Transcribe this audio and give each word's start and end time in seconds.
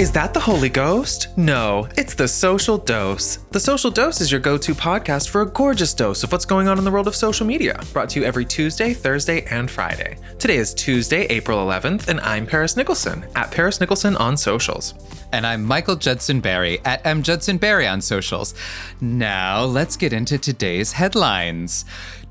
Is 0.00 0.10
that 0.12 0.32
the 0.32 0.40
Holy 0.40 0.70
Ghost? 0.70 1.28
No, 1.36 1.86
it's 1.98 2.14
the 2.14 2.26
Social 2.26 2.78
Dose. 2.78 3.36
The 3.50 3.60
Social 3.60 3.90
Dose 3.90 4.22
is 4.22 4.32
your 4.32 4.40
go 4.40 4.56
to 4.56 4.74
podcast 4.74 5.28
for 5.28 5.42
a 5.42 5.46
gorgeous 5.46 5.92
dose 5.92 6.24
of 6.24 6.32
what's 6.32 6.46
going 6.46 6.68
on 6.68 6.78
in 6.78 6.84
the 6.84 6.90
world 6.90 7.06
of 7.06 7.14
social 7.14 7.46
media, 7.46 7.78
brought 7.92 8.08
to 8.08 8.20
you 8.20 8.24
every 8.24 8.46
Tuesday, 8.46 8.94
Thursday, 8.94 9.44
and 9.50 9.70
Friday. 9.70 10.16
Today 10.38 10.56
is 10.56 10.72
Tuesday, 10.72 11.26
April 11.26 11.58
11th, 11.58 12.08
and 12.08 12.18
I'm 12.20 12.46
Paris 12.46 12.78
Nicholson 12.78 13.26
at 13.36 13.50
Paris 13.50 13.78
Nicholson 13.78 14.16
on 14.16 14.38
socials. 14.38 14.94
And 15.34 15.46
I'm 15.46 15.62
Michael 15.62 15.96
Judson 15.96 16.40
Berry 16.40 16.78
at 16.86 17.04
M. 17.04 17.22
Judson 17.22 17.58
Berry 17.58 17.86
on 17.86 18.00
socials. 18.00 18.54
Now, 19.02 19.64
let's 19.64 19.98
get 19.98 20.14
into 20.14 20.38
today's 20.38 20.92
headlines. 20.92 21.84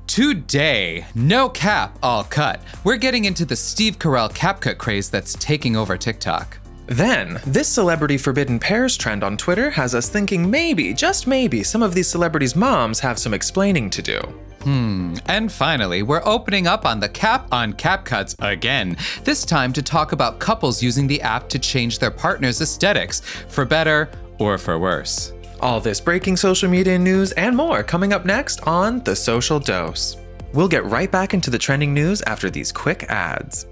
Today, 0.08 1.06
no 1.14 1.48
cap, 1.48 1.96
all 2.02 2.24
cut. 2.24 2.60
We're 2.82 2.96
getting 2.96 3.26
into 3.26 3.44
the 3.44 3.54
Steve 3.54 4.00
Carell 4.00 4.34
cap 4.34 4.60
cut 4.60 4.76
craze 4.76 5.08
that's 5.08 5.34
taking 5.34 5.76
over 5.76 5.96
TikTok. 5.96 6.59
Then, 6.90 7.40
this 7.46 7.68
celebrity 7.68 8.18
forbidden 8.18 8.58
pairs 8.58 8.96
trend 8.96 9.22
on 9.22 9.36
Twitter 9.36 9.70
has 9.70 9.94
us 9.94 10.08
thinking 10.08 10.50
maybe, 10.50 10.92
just 10.92 11.28
maybe, 11.28 11.62
some 11.62 11.84
of 11.84 11.94
these 11.94 12.08
celebrities' 12.08 12.56
moms 12.56 12.98
have 12.98 13.16
some 13.16 13.32
explaining 13.32 13.90
to 13.90 14.02
do. 14.02 14.18
Hmm. 14.62 15.14
And 15.26 15.52
finally, 15.52 16.02
we're 16.02 16.20
opening 16.24 16.66
up 16.66 16.84
on 16.84 16.98
the 16.98 17.08
cap 17.08 17.46
on 17.52 17.74
cap 17.74 18.04
cuts 18.04 18.34
again. 18.40 18.96
This 19.22 19.44
time 19.44 19.72
to 19.74 19.82
talk 19.82 20.10
about 20.10 20.40
couples 20.40 20.82
using 20.82 21.06
the 21.06 21.22
app 21.22 21.48
to 21.50 21.60
change 21.60 22.00
their 22.00 22.10
partner's 22.10 22.60
aesthetics, 22.60 23.20
for 23.20 23.64
better 23.64 24.10
or 24.40 24.58
for 24.58 24.76
worse. 24.76 25.32
All 25.60 25.80
this 25.80 26.00
breaking 26.00 26.38
social 26.38 26.68
media 26.68 26.98
news 26.98 27.30
and 27.32 27.56
more 27.56 27.84
coming 27.84 28.12
up 28.12 28.24
next 28.24 28.66
on 28.66 28.98
The 29.04 29.14
Social 29.14 29.60
Dose. 29.60 30.16
We'll 30.52 30.66
get 30.66 30.84
right 30.86 31.10
back 31.10 31.34
into 31.34 31.50
the 31.50 31.58
trending 31.58 31.94
news 31.94 32.20
after 32.22 32.50
these 32.50 32.72
quick 32.72 33.04
ads. 33.04 33.66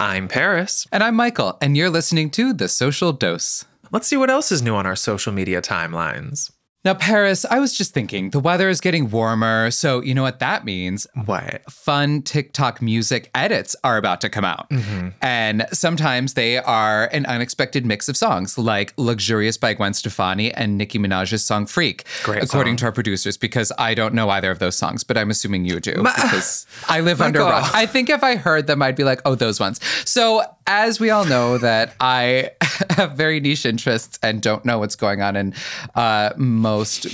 I'm 0.00 0.28
Paris. 0.28 0.86
And 0.90 1.02
I'm 1.02 1.14
Michael, 1.14 1.58
and 1.60 1.76
you're 1.76 1.90
listening 1.90 2.30
to 2.30 2.54
The 2.54 2.68
Social 2.68 3.12
Dose. 3.12 3.66
Let's 3.92 4.06
see 4.06 4.16
what 4.16 4.30
else 4.30 4.50
is 4.50 4.62
new 4.62 4.74
on 4.74 4.86
our 4.86 4.96
social 4.96 5.30
media 5.30 5.60
timelines. 5.60 6.50
Now, 6.82 6.94
Paris, 6.94 7.44
I 7.44 7.58
was 7.58 7.74
just 7.76 7.92
thinking 7.92 8.30
the 8.30 8.40
weather 8.40 8.70
is 8.70 8.80
getting 8.80 9.10
warmer. 9.10 9.70
So, 9.70 10.00
you 10.00 10.14
know 10.14 10.22
what 10.22 10.38
that 10.38 10.64
means? 10.64 11.06
What? 11.26 11.70
Fun 11.70 12.22
TikTok 12.22 12.80
music 12.80 13.30
edits 13.34 13.76
are 13.84 13.98
about 13.98 14.22
to 14.22 14.30
come 14.30 14.46
out. 14.46 14.70
Mm-hmm. 14.70 15.08
And 15.20 15.66
sometimes 15.72 16.34
they 16.34 16.56
are 16.56 17.10
an 17.12 17.26
unexpected 17.26 17.84
mix 17.84 18.08
of 18.08 18.16
songs, 18.16 18.56
like 18.56 18.94
Luxurious 18.96 19.58
by 19.58 19.74
Gwen 19.74 19.92
Stefani 19.92 20.54
and 20.54 20.78
Nicki 20.78 20.98
Minaj's 20.98 21.44
song 21.44 21.66
Freak, 21.66 22.06
Great 22.22 22.42
according 22.42 22.72
song. 22.72 22.78
to 22.78 22.84
our 22.86 22.92
producers, 22.92 23.36
because 23.36 23.70
I 23.76 23.92
don't 23.92 24.14
know 24.14 24.30
either 24.30 24.50
of 24.50 24.58
those 24.58 24.76
songs, 24.76 25.04
but 25.04 25.18
I'm 25.18 25.30
assuming 25.30 25.66
you 25.66 25.80
do 25.80 25.96
because 25.96 26.66
I 26.88 27.00
live 27.00 27.20
under 27.20 27.40
a 27.40 27.44
rock. 27.44 27.74
I 27.74 27.84
think 27.84 28.08
if 28.08 28.24
I 28.24 28.36
heard 28.36 28.66
them, 28.66 28.80
I'd 28.80 28.96
be 28.96 29.04
like, 29.04 29.20
oh, 29.26 29.34
those 29.34 29.60
ones. 29.60 29.80
So, 30.08 30.44
as 30.70 31.00
we 31.00 31.10
all 31.10 31.24
know, 31.24 31.58
that 31.58 31.94
I 32.00 32.52
have 32.90 33.12
very 33.12 33.40
niche 33.40 33.66
interests 33.66 34.18
and 34.22 34.40
don't 34.40 34.64
know 34.64 34.78
what's 34.78 34.94
going 34.94 35.20
on 35.20 35.34
in 35.36 35.52
uh, 35.96 36.30
most 36.36 37.06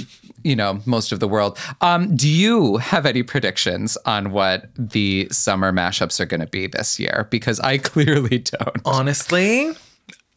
you 0.44 0.54
know 0.54 0.80
most 0.86 1.10
of 1.10 1.18
the 1.18 1.26
world 1.26 1.58
um, 1.80 2.14
do 2.14 2.28
you 2.28 2.76
have 2.76 3.04
any 3.04 3.24
predictions 3.24 3.96
on 4.06 4.30
what 4.30 4.68
the 4.78 5.26
summer 5.32 5.72
mashups 5.72 6.20
are 6.20 6.26
going 6.26 6.40
to 6.40 6.46
be 6.46 6.68
this 6.68 7.00
year 7.00 7.26
because 7.30 7.58
i 7.60 7.78
clearly 7.92 8.38
don't 8.38 8.80
Honestly, 8.84 9.72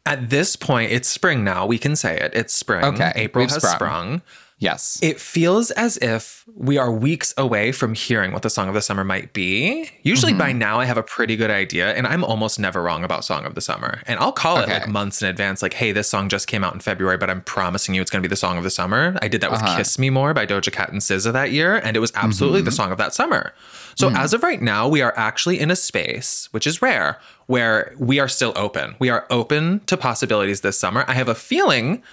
at 0.06 0.30
this 0.30 0.56
point, 0.56 0.92
it's 0.92 1.08
spring 1.08 1.44
now. 1.44 1.68
We 1.68 1.78
can 1.78 1.96
say 1.96 2.18
it. 2.18 2.32
It's 2.34 2.54
spring. 2.54 2.84
Okay, 2.84 3.12
April 3.16 3.46
has 3.46 3.56
sprung. 3.56 3.76
sprung. 3.76 4.22
Yes 4.60 5.00
It 5.02 5.20
feels 5.20 5.72
as 5.72 5.98
if 5.98 6.46
we 6.56 6.78
are 6.78 6.92
weeks 6.92 7.34
away 7.38 7.72
from 7.72 7.94
hearing 7.94 8.32
what 8.32 8.42
the 8.42 8.50
song 8.50 8.68
of 8.68 8.74
the 8.74 8.82
summer 8.82 9.04
might 9.04 9.34
be. 9.34 9.90
Usually 10.04 10.34
by 10.34 10.50
mm-hmm. 10.50 10.60
now 10.60 10.80
I 10.80 10.86
have 10.86 10.98
a 10.98 11.04
pretty 11.04 11.36
good 11.36 11.50
idea 11.50 11.94
and 11.94 12.06
I'm 12.06 12.24
almost 12.24 12.60
never 12.60 12.82
wrong 12.84 13.04
about 13.04 13.24
song 13.24 13.46
of 13.46 13.56
the 13.56 13.62
summer. 13.62 14.02
And 14.06 14.20
I'll 14.20 14.32
call 14.32 14.58
it 14.60 14.68
like 14.70 14.88
months 14.88 15.22
in 15.22 15.30
advance 15.30 15.62
like 15.62 15.74
hey 15.74 15.92
this 15.92 16.10
song 16.10 16.30
just 16.30 16.48
came 16.48 16.64
out 16.64 16.74
in 16.74 16.80
February 16.80 17.18
but 17.18 17.30
I'm 17.30 17.42
promising 17.42 17.96
you 17.96 18.02
it's 18.02 18.12
going 18.12 18.22
to 18.22 18.28
be 18.28 18.32
the 18.32 18.36
song 18.36 18.58
of 18.58 18.64
the 18.64 18.70
summer. 18.70 19.18
I 19.22 19.28
did 19.28 19.42
that 19.42 19.52
with 19.52 19.62
Uh-huh. 19.62 19.78
Kiss 19.78 19.98
Me 19.98 20.10
More 20.10 20.34
by 20.34 20.46
Doja 20.46 20.72
Cat 20.72 20.92
and 20.92 21.02
SZA 21.02 21.34
that 21.34 21.52
year 21.52 21.78
and 21.78 21.96
it 21.96 22.00
was 22.00 22.12
absolutely 22.16 22.62
the 22.62 22.70
mm-hmm. 22.70 22.76
song 22.76 22.92
of 22.92 22.98
that 22.98 23.14
summer. 23.14 23.54
So 23.96 24.10
mm. 24.10 24.18
as 24.18 24.34
of 24.34 24.44
right 24.44 24.62
now 24.62 24.88
we 24.88 25.02
are 25.02 25.14
actually 25.18 25.60
in 25.60 25.72
a 25.72 25.76
space 25.76 26.48
which 26.52 26.68
is 26.68 26.82
rare 26.82 27.20
where 27.48 27.94
we 27.98 28.20
are 28.20 28.28
still 28.28 28.54
open. 28.56 28.96
We 29.00 29.10
are 29.10 29.26
open 29.30 29.80
to 29.88 29.98
possibilities 29.98 30.62
this 30.62 30.80
summer. 30.80 31.04
I 31.08 31.14
have 31.14 31.30
a 31.30 31.36
feeling 31.36 32.04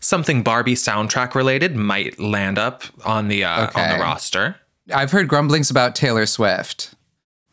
something 0.00 0.42
Barbie 0.42 0.74
soundtrack 0.74 1.34
related 1.34 1.76
might 1.76 2.18
land 2.18 2.58
up 2.58 2.82
on 3.04 3.28
the 3.28 3.44
uh, 3.44 3.70
on 3.74 3.96
the 3.98 4.02
roster. 4.02 4.56
i've 4.94 5.10
heard 5.12 5.28
grumblings 5.28 5.70
about 5.70 5.94
taylor 5.94 6.26
swift 6.26 6.94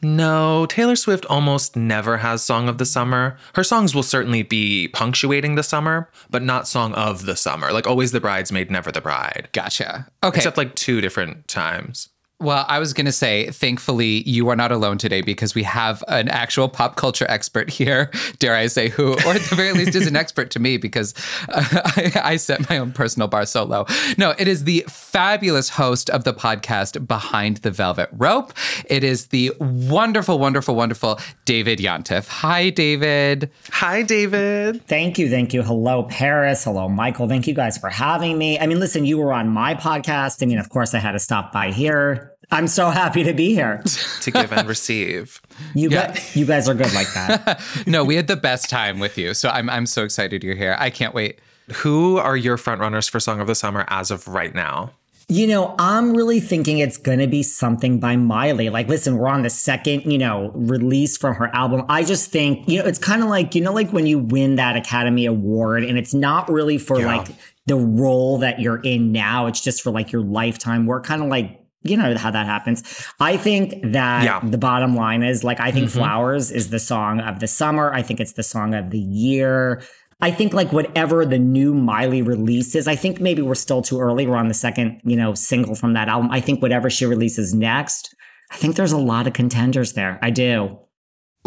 No, 0.03 0.65
Taylor 0.65 0.95
Swift 0.95 1.25
almost 1.27 1.75
never 1.75 2.17
has 2.17 2.43
song 2.43 2.67
of 2.67 2.79
the 2.79 2.87
summer. 2.87 3.37
Her 3.53 3.63
songs 3.63 3.93
will 3.93 4.01
certainly 4.01 4.41
be 4.41 4.87
punctuating 4.87 5.53
the 5.53 5.61
summer, 5.61 6.09
but 6.31 6.41
not 6.41 6.67
song 6.67 6.93
of 6.95 7.25
the 7.27 7.35
summer. 7.35 7.71
Like 7.71 7.85
always 7.85 8.11
the 8.11 8.19
bridesmaid, 8.19 8.71
never 8.71 8.91
the 8.91 8.99
bride. 9.01 9.49
gotcha 9.53 10.07
okay 10.23 10.37
Except 10.37 10.57
like 10.57 10.73
two 10.73 11.01
different 11.01 11.47
times. 11.47 12.09
Well, 12.41 12.65
I 12.67 12.79
was 12.79 12.93
going 12.93 13.05
to 13.05 13.11
say, 13.11 13.51
thankfully, 13.51 14.27
you 14.27 14.49
are 14.49 14.55
not 14.55 14.71
alone 14.71 14.97
today 14.97 15.21
because 15.21 15.53
we 15.53 15.61
have 15.61 16.03
an 16.07 16.27
actual 16.27 16.67
pop 16.67 16.95
culture 16.95 17.27
expert 17.29 17.69
here, 17.69 18.09
dare 18.39 18.55
I 18.55 18.65
say, 18.65 18.89
who, 18.89 19.13
or 19.13 19.33
at 19.33 19.41
the 19.41 19.55
very 19.55 19.73
least, 19.73 19.93
is 19.93 20.07
an 20.07 20.15
expert 20.15 20.49
to 20.51 20.59
me 20.59 20.77
because 20.77 21.13
uh, 21.49 21.63
I, 21.95 22.21
I 22.23 22.35
set 22.37 22.67
my 22.67 22.79
own 22.79 22.93
personal 22.93 23.27
bar 23.27 23.45
so 23.45 23.63
low. 23.63 23.85
No, 24.17 24.33
it 24.39 24.47
is 24.47 24.63
the 24.63 24.83
fabulous 24.89 25.69
host 25.69 26.09
of 26.09 26.23
the 26.23 26.33
podcast 26.33 27.07
Behind 27.07 27.57
the 27.57 27.69
Velvet 27.69 28.09
Rope. 28.11 28.53
It 28.85 29.03
is 29.03 29.27
the 29.27 29.53
wonderful, 29.59 30.39
wonderful, 30.39 30.73
wonderful 30.73 31.19
David 31.45 31.77
Yontef. 31.77 32.27
Hi, 32.27 32.71
David. 32.71 33.51
Hi, 33.69 34.01
David. 34.01 34.83
Thank 34.87 35.19
you. 35.19 35.29
Thank 35.29 35.53
you. 35.53 35.61
Hello, 35.61 36.03
Paris. 36.03 36.63
Hello, 36.63 36.89
Michael. 36.89 37.27
Thank 37.27 37.45
you 37.45 37.53
guys 37.53 37.77
for 37.77 37.89
having 37.89 38.39
me. 38.39 38.57
I 38.57 38.65
mean, 38.65 38.79
listen, 38.79 39.05
you 39.05 39.19
were 39.19 39.31
on 39.31 39.47
my 39.49 39.75
podcast. 39.75 40.41
I 40.41 40.47
mean, 40.47 40.57
of 40.57 40.69
course, 40.69 40.95
I 40.95 40.99
had 40.99 41.11
to 41.11 41.19
stop 41.19 41.51
by 41.51 41.69
here. 41.69 42.30
I'm 42.51 42.67
so 42.67 42.89
happy 42.89 43.23
to 43.23 43.33
be 43.33 43.53
here. 43.53 43.81
To 44.21 44.31
give 44.31 44.51
and 44.51 44.67
receive. 44.67 45.41
You, 45.73 45.89
Yeah. 45.89 46.07
guys, 46.11 46.35
you 46.35 46.45
guys 46.45 46.67
are 46.69 46.73
good 46.73 46.93
like 46.93 47.11
that. 47.13 47.61
No, 47.87 48.03
we 48.03 48.15
had 48.15 48.27
the 48.27 48.35
best 48.35 48.69
time 48.69 48.99
with 48.99 49.17
you. 49.17 49.33
So 49.33 49.49
I'm, 49.49 49.69
I'm 49.69 49.85
so 49.85 50.03
excited 50.03 50.43
you're 50.43 50.55
here. 50.55 50.75
I 50.79 50.89
can't 50.89 51.13
wait. 51.13 51.39
Who 51.75 52.17
are 52.17 52.35
your 52.35 52.57
frontrunners 52.57 53.09
for 53.09 53.19
Song 53.19 53.39
of 53.39 53.47
the 53.47 53.55
Summer 53.55 53.85
as 53.87 54.11
of 54.11 54.27
right 54.27 54.53
now? 54.53 54.91
You 55.29 55.47
know, 55.47 55.75
I'm 55.79 56.13
really 56.13 56.41
thinking 56.41 56.79
it's 56.79 56.97
going 56.97 57.19
to 57.19 57.27
be 57.27 57.41
something 57.41 58.01
by 58.01 58.17
Miley. 58.17 58.69
Like, 58.69 58.89
listen, 58.89 59.15
we're 59.17 59.29
on 59.29 59.43
the 59.43 59.49
second, 59.49 60.11
you 60.11 60.17
know, 60.17 60.51
release 60.53 61.15
from 61.15 61.35
her 61.35 61.47
album. 61.55 61.85
I 61.87 62.03
just 62.03 62.31
think, 62.31 62.67
you 62.67 62.79
know, 62.79 62.85
it's 62.85 62.99
kind 62.99 63.23
of 63.23 63.29
like, 63.29 63.55
you 63.55 63.61
know, 63.61 63.71
like 63.71 63.91
when 63.93 64.05
you 64.05 64.19
win 64.19 64.55
that 64.57 64.75
Academy 64.75 65.25
Award 65.25 65.85
and 65.85 65.97
it's 65.97 66.13
not 66.13 66.49
really 66.51 66.77
for 66.77 66.99
Yeah. 66.99 67.05
like 67.15 67.27
the 67.67 67.77
role 67.77 68.39
that 68.39 68.59
you're 68.59 68.81
in 68.81 69.13
now, 69.13 69.47
it's 69.47 69.61
just 69.61 69.81
for 69.81 69.91
like 69.91 70.11
your 70.11 70.21
lifetime 70.23 70.85
work, 70.85 71.05
kind 71.05 71.21
of 71.21 71.29
like, 71.29 71.60
you 71.83 71.97
know 71.97 72.15
how 72.17 72.29
that 72.31 72.45
happens. 72.45 72.83
I 73.19 73.37
think 73.37 73.75
that 73.91 74.23
Yeah. 74.23 74.39
the 74.43 74.57
bottom 74.57 74.95
line 74.95 75.23
is 75.23 75.43
like, 75.43 75.59
I 75.59 75.71
think 75.71 75.87
Mhm. 75.87 75.93
Flowers 75.93 76.51
is 76.51 76.69
the 76.69 76.79
song 76.79 77.19
of 77.19 77.39
the 77.39 77.47
summer. 77.47 77.91
I 77.93 78.01
think 78.01 78.19
it's 78.19 78.33
the 78.33 78.43
song 78.43 78.73
of 78.75 78.91
the 78.91 78.99
year. 78.99 79.81
I 80.23 80.29
think 80.29 80.53
like 80.53 80.71
whatever 80.71 81.25
the 81.25 81.39
new 81.39 81.73
Miley 81.73 82.21
releases, 82.21 82.87
I 82.87 82.95
think 82.95 83.19
maybe 83.19 83.41
we're 83.41 83.55
still 83.55 83.81
too 83.81 83.99
early. 83.99 84.27
We're 84.27 84.37
on 84.37 84.47
the 84.49 84.53
second, 84.53 85.01
you 85.03 85.15
know, 85.15 85.33
single 85.33 85.73
from 85.73 85.93
that 85.93 86.07
album. 86.07 86.29
I 86.31 86.39
think 86.39 86.61
whatever 86.61 86.91
she 86.91 87.05
releases 87.07 87.53
next, 87.55 88.13
I 88.51 88.55
think 88.57 88.75
there's 88.75 88.91
a 88.91 88.97
lot 88.99 89.25
of 89.25 89.33
contenders 89.33 89.93
there. 89.93 90.19
I 90.21 90.29
do. 90.29 90.77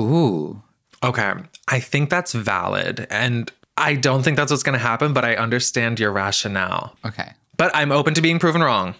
Ooh. 0.01 0.61
Okay. 1.05 1.33
I 1.69 1.79
think 1.81 2.11
that's 2.11 2.33
valid. 2.33 3.07
And 3.11 3.53
I 3.77 3.95
don't 3.95 4.23
think 4.23 4.37
that's 4.37 4.51
what's 4.51 4.63
going 4.65 4.73
to 4.79 4.85
happen, 4.85 5.13
but 5.13 5.25
I 5.25 5.35
understand 5.37 6.01
your 6.01 6.11
rationale. 6.13 6.97
Okay. 7.05 7.31
But 7.57 7.71
I'm 7.77 7.93
open 7.93 8.15
to 8.15 8.23
being 8.23 8.39
proven 8.41 8.63
wrong. 8.63 8.95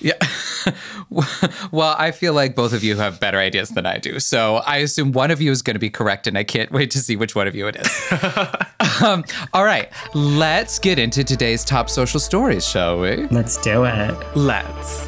Yeah. 0.00 0.14
well, 1.70 1.96
I 1.98 2.10
feel 2.12 2.32
like 2.32 2.54
both 2.54 2.72
of 2.72 2.84
you 2.84 2.96
have 2.96 3.20
better 3.20 3.38
ideas 3.38 3.70
than 3.70 3.86
I 3.86 3.98
do. 3.98 4.20
So 4.20 4.56
I 4.56 4.78
assume 4.78 5.12
one 5.12 5.30
of 5.30 5.40
you 5.40 5.50
is 5.50 5.62
going 5.62 5.74
to 5.74 5.80
be 5.80 5.90
correct, 5.90 6.26
and 6.26 6.38
I 6.38 6.44
can't 6.44 6.70
wait 6.70 6.90
to 6.92 6.98
see 6.98 7.16
which 7.16 7.34
one 7.34 7.46
of 7.48 7.54
you 7.54 7.66
it 7.66 7.76
is. 7.76 8.12
um, 9.02 9.24
all 9.52 9.64
right. 9.64 9.90
Let's 10.14 10.78
get 10.78 10.98
into 10.98 11.24
today's 11.24 11.64
top 11.64 11.90
social 11.90 12.20
stories, 12.20 12.66
shall 12.68 13.00
we? 13.00 13.26
Let's 13.28 13.56
do 13.58 13.84
it. 13.84 14.36
Let's. 14.36 15.07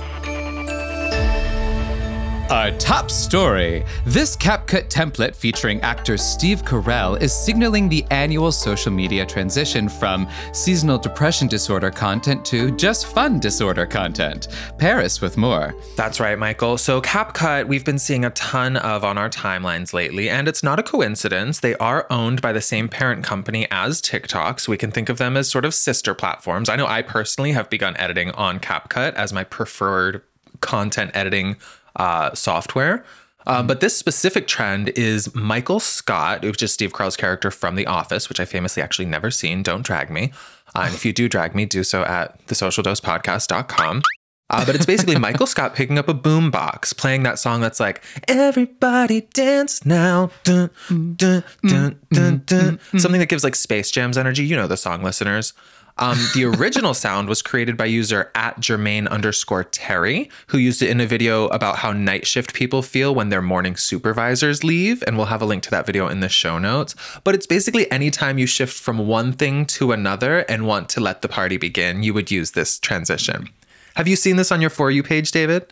Our 2.51 2.73
top 2.79 3.13
story. 3.13 3.85
This 4.05 4.37
CapCut 4.37 4.89
template 4.89 5.37
featuring 5.37 5.81
actor 5.83 6.17
Steve 6.17 6.65
Carell 6.65 7.23
is 7.23 7.33
signaling 7.33 7.89
the 7.89 8.05
annual 8.11 8.51
social 8.51 8.91
media 8.91 9.25
transition 9.25 9.89
from 9.89 10.29
seasonal 10.53 10.99
depression 10.99 11.47
disorder 11.47 11.93
content 11.93 12.45
to 12.47 12.73
just 12.73 13.07
fun 13.07 13.39
disorder 13.39 13.87
content. 13.87 14.49
Paris 14.79 15.21
with 15.21 15.37
more. 15.37 15.77
That's 15.95 16.19
right, 16.19 16.37
Michael. 16.37 16.77
So, 16.77 17.01
CapCut, 17.01 17.69
we've 17.69 17.85
been 17.85 18.01
seeing 18.01 18.25
a 18.25 18.31
ton 18.31 18.77
of 18.79 19.05
on 19.05 19.17
our 19.17 19.31
timelines 19.31 19.93
lately, 19.93 20.29
and 20.29 20.49
it's 20.49 20.65
not 20.65 20.81
a 20.81 20.83
coincidence. 20.83 21.61
They 21.61 21.77
are 21.77 22.05
owned 22.11 22.43
by 22.43 22.53
the 22.53 22.61
same 22.61 22.89
parent 22.89 23.23
company 23.23 23.69
as 23.71 24.01
TikTok, 24.01 24.59
so 24.59 24.73
we 24.73 24.77
can 24.77 24.91
think 24.91 25.09
of 25.09 25.19
them 25.19 25.37
as 25.37 25.49
sort 25.49 25.65
of 25.65 25.73
sister 25.73 26.15
platforms. 26.15 26.69
I 26.69 26.75
know 26.75 26.89
I 26.89 27.03
personally 27.03 27.53
have 27.53 27.71
begun 27.71 27.97
editing 27.97 28.33
on 28.33 28.59
CapCut 28.59 29.15
as 29.15 29.33
my 29.33 29.45
preferred 29.45 30.23
content 30.61 31.11
editing 31.15 31.57
uh, 31.97 32.35
software. 32.35 33.05
Um, 33.47 33.67
but 33.67 33.81
this 33.81 33.97
specific 33.97 34.47
trend 34.47 34.91
is 34.91 35.35
Michael 35.35 35.81
Scott, 35.81 36.43
which 36.43 36.63
is 36.63 36.73
Steve 36.73 36.93
Carell's 36.93 37.17
character 37.17 37.51
from 37.51 37.75
The 37.75 37.87
Office, 37.87 38.29
which 38.29 38.39
I 38.39 38.45
famously 38.45 38.83
actually 38.83 39.07
never 39.07 39.31
seen. 39.31 39.63
Don't 39.63 39.83
drag 39.83 40.11
me. 40.11 40.33
Uh, 40.75 40.83
and 40.87 40.95
if 40.95 41.05
you 41.05 41.13
do 41.13 41.29
drag 41.29 41.55
me, 41.55 41.65
do 41.65 41.83
so 41.83 42.05
at 42.05 42.47
thesocialdosepodcast.com. 42.47 44.03
Uh, 44.51 44.65
but 44.67 44.75
it's 44.75 44.85
basically 44.85 45.17
Michael 45.19 45.47
Scott 45.47 45.75
picking 45.75 45.97
up 45.97 46.09
a 46.09 46.15
boombox, 46.15 46.97
playing 46.97 47.23
that 47.23 47.39
song 47.39 47.61
that's 47.61 47.81
like, 47.81 48.03
Everybody 48.29 49.23
dance 49.33 49.87
now. 49.87 50.31
Dun, 50.45 50.71
dun, 50.89 51.45
dun, 51.63 51.99
dun, 52.13 52.43
dun. 52.45 52.81
Something 52.99 53.21
that 53.21 53.29
gives 53.29 53.45
like 53.45 53.55
Space 53.55 53.91
Jam's 53.91 54.19
energy. 54.19 54.45
You 54.45 54.57
know 54.57 54.67
the 54.67 54.77
song, 54.77 55.03
listeners. 55.03 55.53
Um, 56.01 56.19
the 56.33 56.47
original 56.47 56.95
sound 56.95 57.29
was 57.29 57.43
created 57.43 57.77
by 57.77 57.85
user 57.85 58.31
at 58.35 58.59
Jermaine 58.59 59.07
underscore 59.11 59.65
Terry, 59.65 60.31
who 60.47 60.57
used 60.57 60.81
it 60.81 60.89
in 60.89 60.99
a 60.99 61.07
video 61.07 61.47
about 61.49 61.77
how 61.77 61.93
night 61.93 62.27
shift 62.27 62.55
people 62.55 62.81
feel 62.81 63.15
when 63.15 63.29
their 63.29 63.43
morning 63.43 63.77
supervisors 63.77 64.65
leave. 64.65 65.05
And 65.07 65.19
we'll 65.19 65.27
have 65.27 65.43
a 65.43 65.45
link 65.45 65.63
to 65.65 65.71
that 65.73 65.85
video 65.85 66.09
in 66.09 66.21
the 66.21 66.31
show 66.31 66.59
notes. 66.59 66.95
But 67.23 67.35
it's 67.35 67.47
basically 67.47 67.91
anytime 67.93 68.39
you 68.39 68.47
shift 68.47 68.81
from 68.81 69.07
one 69.07 69.35
thing 69.35 69.67
to 69.67 69.93
another 69.93 70.39
and 70.49 70.67
want 70.67 70.89
to 70.91 71.01
let 71.01 71.21
the 71.21 71.29
party 71.29 71.59
begin, 71.59 72.03
you 72.03 72.15
would 72.15 72.31
use 72.31 72.53
this 72.53 72.79
transition. 72.79 73.51
Have 73.95 74.09
you 74.09 74.17
seen 74.17 74.37
this 74.37 74.51
on 74.51 74.63
your 74.63 74.71
For 74.71 74.91
You 74.91 75.03
page, 75.03 75.31
David? 75.33 75.71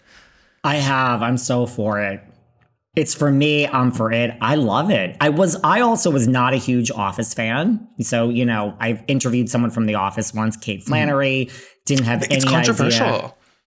I 0.62 0.76
have. 0.76 1.22
I'm 1.22 1.38
so 1.38 1.64
for 1.64 2.02
it. 2.02 2.22
It's 2.98 3.14
for 3.14 3.30
me. 3.30 3.66
I'm 3.66 3.92
for 3.92 4.10
it. 4.10 4.36
I 4.40 4.56
love 4.56 4.90
it. 4.90 5.16
I 5.20 5.28
was. 5.28 5.56
I 5.62 5.80
also 5.80 6.10
was 6.10 6.26
not 6.26 6.52
a 6.52 6.56
huge 6.56 6.90
Office 6.90 7.32
fan. 7.32 7.86
So 8.00 8.28
you 8.28 8.44
know, 8.44 8.74
I've 8.80 9.02
interviewed 9.06 9.48
someone 9.48 9.70
from 9.70 9.86
The 9.86 9.94
Office 9.94 10.34
once, 10.34 10.56
Kate 10.56 10.82
Flannery. 10.82 11.48
Didn't 11.86 12.06
have 12.06 12.22
It's 12.24 12.44
any 12.44 12.52
controversial. 12.52 13.06
idea. 13.06 13.34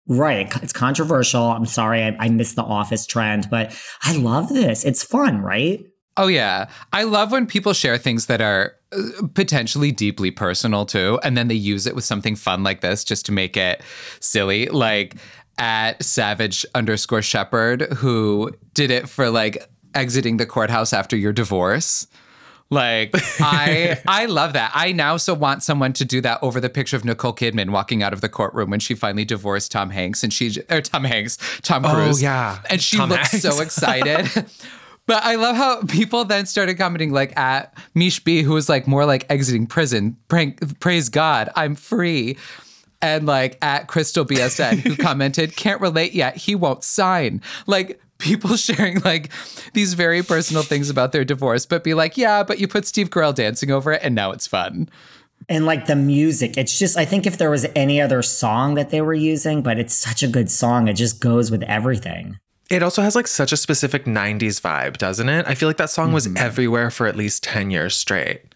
Right. 0.08 0.64
It's 0.64 0.74
controversial. 0.74 1.44
I'm 1.44 1.68
sorry. 1.68 2.04
I, 2.04 2.16
I 2.20 2.30
missed 2.30 2.56
the 2.56 2.64
Office 2.64 3.06
trend, 3.06 3.48
but 3.52 3.78
I 4.02 4.18
love 4.18 4.50
this. 4.50 4.84
It's 4.84 5.04
fun, 5.04 5.42
right? 5.42 5.86
Oh 6.18 6.28
yeah, 6.28 6.68
I 6.92 7.04
love 7.04 7.32
when 7.32 7.46
people 7.48 7.72
share 7.72 7.98
things 7.98 8.26
that 8.26 8.42
are 8.42 8.74
uh, 8.92 9.28
potentially 9.34 9.94
deeply 9.94 10.30
personal 10.30 10.86
too, 10.86 11.20
and 11.24 11.38
then 11.38 11.48
they 11.48 11.56
use 11.56 11.88
it 11.88 11.96
with 11.96 12.04
something 12.04 12.36
fun 12.36 12.64
like 12.64 12.82
this 12.82 13.06
just 13.06 13.26
to 13.28 13.32
make 13.32 13.56
it 13.56 13.82
silly. 14.20 14.66
Like 14.68 15.16
at 15.62 16.04
Savage 16.04 16.66
underscore 16.74 17.22
Shepherd, 17.22 17.84
who 17.98 18.52
did 18.74 18.90
it 18.90 19.08
for 19.08 19.30
like 19.30 19.70
exiting 19.94 20.38
the 20.38 20.46
courthouse 20.48 20.92
after 20.92 21.16
your 21.16 21.32
divorce. 21.32 22.08
Like 22.72 23.12
I 23.40 24.02
I 24.08 24.26
love 24.26 24.54
that. 24.54 24.72
I 24.74 24.92
now 24.92 25.18
so 25.18 25.36
want 25.36 25.62
someone 25.62 25.94
to 25.94 26.04
do 26.04 26.20
that 26.22 26.40
over 26.42 26.60
the 26.60 26.70
picture 26.70 26.98
of 26.98 27.06
Nicole 27.06 27.34
Kidman 27.34 27.70
walking 27.70 28.02
out 28.02 28.12
of 28.12 28.22
the 28.22 28.30
courtroom 28.30 28.72
when 28.72 28.80
she 28.80 28.96
finally 28.96 29.24
divorced 29.24 29.72
Tom 29.72 29.92
Hanks 29.92 30.24
and 30.24 30.34
she 30.34 30.52
or 30.70 30.82
Tom 30.82 31.04
Hanks, 31.04 31.38
Tom 31.62 31.86
oh, 31.86 31.94
Cruise. 31.94 32.24
yeah. 32.24 32.60
And 32.68 32.82
she 32.82 32.98
Tom 32.98 33.10
looks 33.10 33.32
Hanks. 33.32 33.44
so 33.44 33.62
excited. 33.62 34.46
But 35.06 35.24
I 35.24 35.36
love 35.36 35.58
how 35.58 35.84
people 35.84 36.26
then 36.26 36.48
started 36.48 36.76
commenting 36.78 37.12
like 37.12 37.38
at 37.38 37.78
Mish 37.94 38.24
B, 38.24 38.42
who 38.42 38.54
was 38.54 38.68
like 38.68 38.88
more 38.88 39.06
like 39.06 39.28
exiting 39.30 39.68
prison. 39.68 40.18
Prank, 40.28 40.80
praise 40.80 41.10
God, 41.10 41.50
I'm 41.56 41.76
free. 41.76 42.38
And 43.02 43.26
like 43.26 43.58
at 43.62 43.88
Crystal 43.88 44.26
BSN, 44.26 44.80
who 44.80 44.96
commented, 44.98 45.56
can't 45.56 45.82
relate 45.82 46.14
yet. 46.14 46.38
He 46.38 46.56
won't 46.56 46.84
sign. 46.84 47.42
Like 47.68 48.00
people 48.22 48.56
sharing 48.56 49.00
like 49.02 49.32
these 49.74 49.94
very 49.94 50.24
personal 50.24 50.64
things 50.64 50.90
about 50.90 51.12
their 51.12 51.26
divorce, 51.26 51.66
but 51.66 51.84
be 51.84 51.94
like, 51.94 52.18
yeah, 52.18 52.44
but 52.44 52.60
you 52.60 52.68
put 52.68 52.86
Steve 52.86 53.10
Carell 53.10 53.36
dancing 53.36 53.72
over 53.72 53.92
it 53.92 54.02
and 54.04 54.16
now 54.16 54.32
it's 54.32 54.48
fun. 54.48 54.90
And 55.50 55.66
like 55.66 55.88
the 55.88 55.96
music, 55.96 56.58
it's 56.58 56.78
just, 56.78 56.98
I 56.98 57.06
think 57.06 57.26
if 57.26 57.38
there 57.38 57.50
was 57.50 57.66
any 57.76 58.00
other 58.00 58.22
song 58.22 58.76
that 58.76 58.92
they 58.92 59.02
were 59.02 59.14
using, 59.14 59.64
but 59.64 59.80
it's 59.80 59.94
such 59.94 60.24
a 60.24 60.28
good 60.28 60.52
song, 60.52 60.88
it 60.88 60.94
just 60.94 61.20
goes 61.20 61.50
with 61.50 61.64
everything. 61.64 62.38
It 62.70 62.84
also 62.84 63.02
has 63.02 63.16
like 63.16 63.28
such 63.28 63.52
a 63.52 63.58
specific 63.58 64.06
90s 64.06 64.62
vibe, 64.62 64.98
doesn't 64.98 65.28
it? 65.28 65.46
I 65.48 65.56
feel 65.56 65.68
like 65.68 65.78
that 65.78 65.90
song 65.90 66.14
was 66.14 66.28
mm-hmm. 66.28 66.38
everywhere 66.38 66.90
for 66.90 67.06
at 67.08 67.18
least 67.18 67.44
10 67.44 67.70
years 67.72 67.96
straight. 67.98 68.51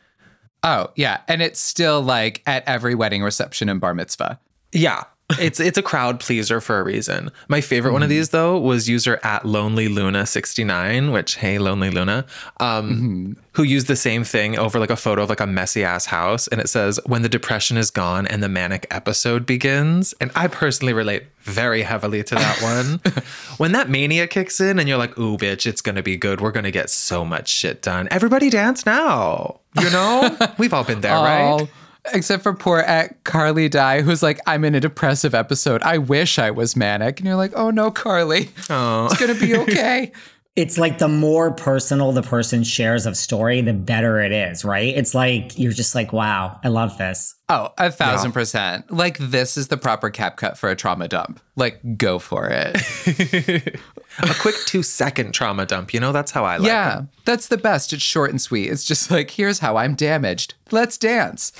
Oh, 0.65 0.89
yeah. 0.95 1.21
And 1.27 1.43
it's 1.43 1.59
still 1.59 2.01
like 2.01 2.41
at 2.47 2.67
every 2.67 2.95
wedding 2.95 3.21
reception 3.21 3.69
and 3.69 3.79
bar 3.79 3.93
mitzvah. 3.93 4.39
Yeah. 4.71 5.03
It's 5.39 5.59
it's 5.59 5.77
a 5.77 5.81
crowd 5.81 6.19
pleaser 6.19 6.61
for 6.61 6.79
a 6.79 6.83
reason. 6.83 7.31
My 7.47 7.59
favorite 7.59 7.93
one 7.93 8.03
of 8.03 8.09
these 8.09 8.29
though 8.29 8.59
was 8.59 8.87
user 8.87 9.19
at 9.23 9.43
Lonely 9.43 9.87
Luna 9.87 10.27
69, 10.27 11.11
which 11.11 11.37
hey 11.37 11.57
Lonely 11.57 11.89
Luna, 11.89 12.25
um, 12.59 13.35
who 13.53 13.63
used 13.63 13.87
the 13.87 13.95
same 13.95 14.23
thing 14.23 14.57
over 14.59 14.79
like 14.79 14.91
a 14.91 14.95
photo 14.95 15.23
of 15.23 15.29
like 15.29 15.39
a 15.39 15.47
messy 15.47 15.83
ass 15.83 16.05
house, 16.05 16.47
and 16.49 16.61
it 16.61 16.69
says 16.69 16.99
when 17.07 17.23
the 17.23 17.29
depression 17.29 17.75
is 17.75 17.89
gone 17.89 18.27
and 18.27 18.43
the 18.43 18.49
manic 18.49 18.85
episode 18.91 19.47
begins. 19.47 20.13
And 20.21 20.29
I 20.35 20.47
personally 20.47 20.93
relate 20.93 21.23
very 21.41 21.81
heavily 21.81 22.23
to 22.23 22.35
that 22.35 22.61
one. 22.61 23.01
when 23.57 23.71
that 23.71 23.89
mania 23.89 24.27
kicks 24.27 24.59
in 24.61 24.77
and 24.77 24.87
you're 24.87 24.99
like, 24.99 25.17
ooh, 25.17 25.37
bitch, 25.37 25.65
it's 25.65 25.81
gonna 25.81 26.03
be 26.03 26.17
good. 26.17 26.39
We're 26.39 26.51
gonna 26.51 26.69
get 26.69 26.91
so 26.91 27.25
much 27.25 27.49
shit 27.49 27.81
done. 27.81 28.07
Everybody 28.11 28.51
dance 28.51 28.85
now. 28.85 29.59
You 29.81 29.89
know? 29.89 30.37
We've 30.59 30.73
all 30.73 30.83
been 30.83 31.01
there, 31.01 31.15
right? 31.15 31.67
Except 32.13 32.43
for 32.43 32.53
poor 32.53 32.79
at 32.79 33.23
Carly 33.23 33.69
Die, 33.69 34.01
who's 34.01 34.21
like, 34.21 34.39
I'm 34.45 34.63
in 34.63 34.75
a 34.75 34.79
depressive 34.79 35.33
episode. 35.33 35.81
I 35.83 35.97
wish 35.97 36.39
I 36.39 36.51
was 36.51 36.75
manic. 36.75 37.19
And 37.19 37.27
you're 37.27 37.35
like, 37.35 37.53
oh 37.55 37.71
no, 37.71 37.91
Carly. 37.91 38.49
Oh. 38.69 39.05
It's 39.05 39.19
gonna 39.19 39.35
be 39.35 39.55
okay. 39.55 40.11
It's 40.55 40.77
like 40.77 40.99
the 40.99 41.09
more 41.09 41.51
personal 41.51 42.13
the 42.13 42.21
person 42.21 42.63
shares 42.63 43.05
of 43.05 43.17
story, 43.17 43.59
the 43.59 43.73
better 43.73 44.21
it 44.21 44.31
is, 44.31 44.63
right? 44.63 44.95
It's 44.95 45.13
like, 45.13 45.59
you're 45.59 45.73
just 45.73 45.93
like, 45.93 46.13
wow, 46.13 46.61
I 46.63 46.69
love 46.69 46.97
this. 46.97 47.35
Oh, 47.49 47.73
a 47.77 47.91
thousand 47.91 48.31
percent. 48.31 48.89
Like 48.89 49.17
this 49.17 49.57
is 49.57 49.67
the 49.67 49.75
proper 49.75 50.09
cap 50.09 50.37
cut 50.37 50.57
for 50.57 50.69
a 50.69 50.75
trauma 50.75 51.09
dump. 51.09 51.41
Like, 51.57 51.97
go 51.97 52.19
for 52.19 52.47
it. 52.49 52.77
a 54.19 54.33
quick 54.35 54.55
two 54.65 54.81
second 54.81 55.33
trauma 55.33 55.65
dump. 55.65 55.93
You 55.93 55.99
know, 55.99 56.13
that's 56.13 56.31
how 56.31 56.45
I 56.45 56.55
like 56.55 56.67
it. 56.67 56.71
yeah, 56.71 56.95
them. 56.95 57.09
that's 57.25 57.49
the 57.49 57.57
best. 57.57 57.91
It's 57.91 58.01
short 58.01 58.29
and 58.29 58.41
sweet. 58.41 58.69
It's 58.69 58.85
just 58.85 59.11
like, 59.11 59.31
here's 59.31 59.59
how 59.59 59.75
I'm 59.75 59.93
damaged. 59.93 60.53
Let's 60.71 60.97
dance. 60.97 61.51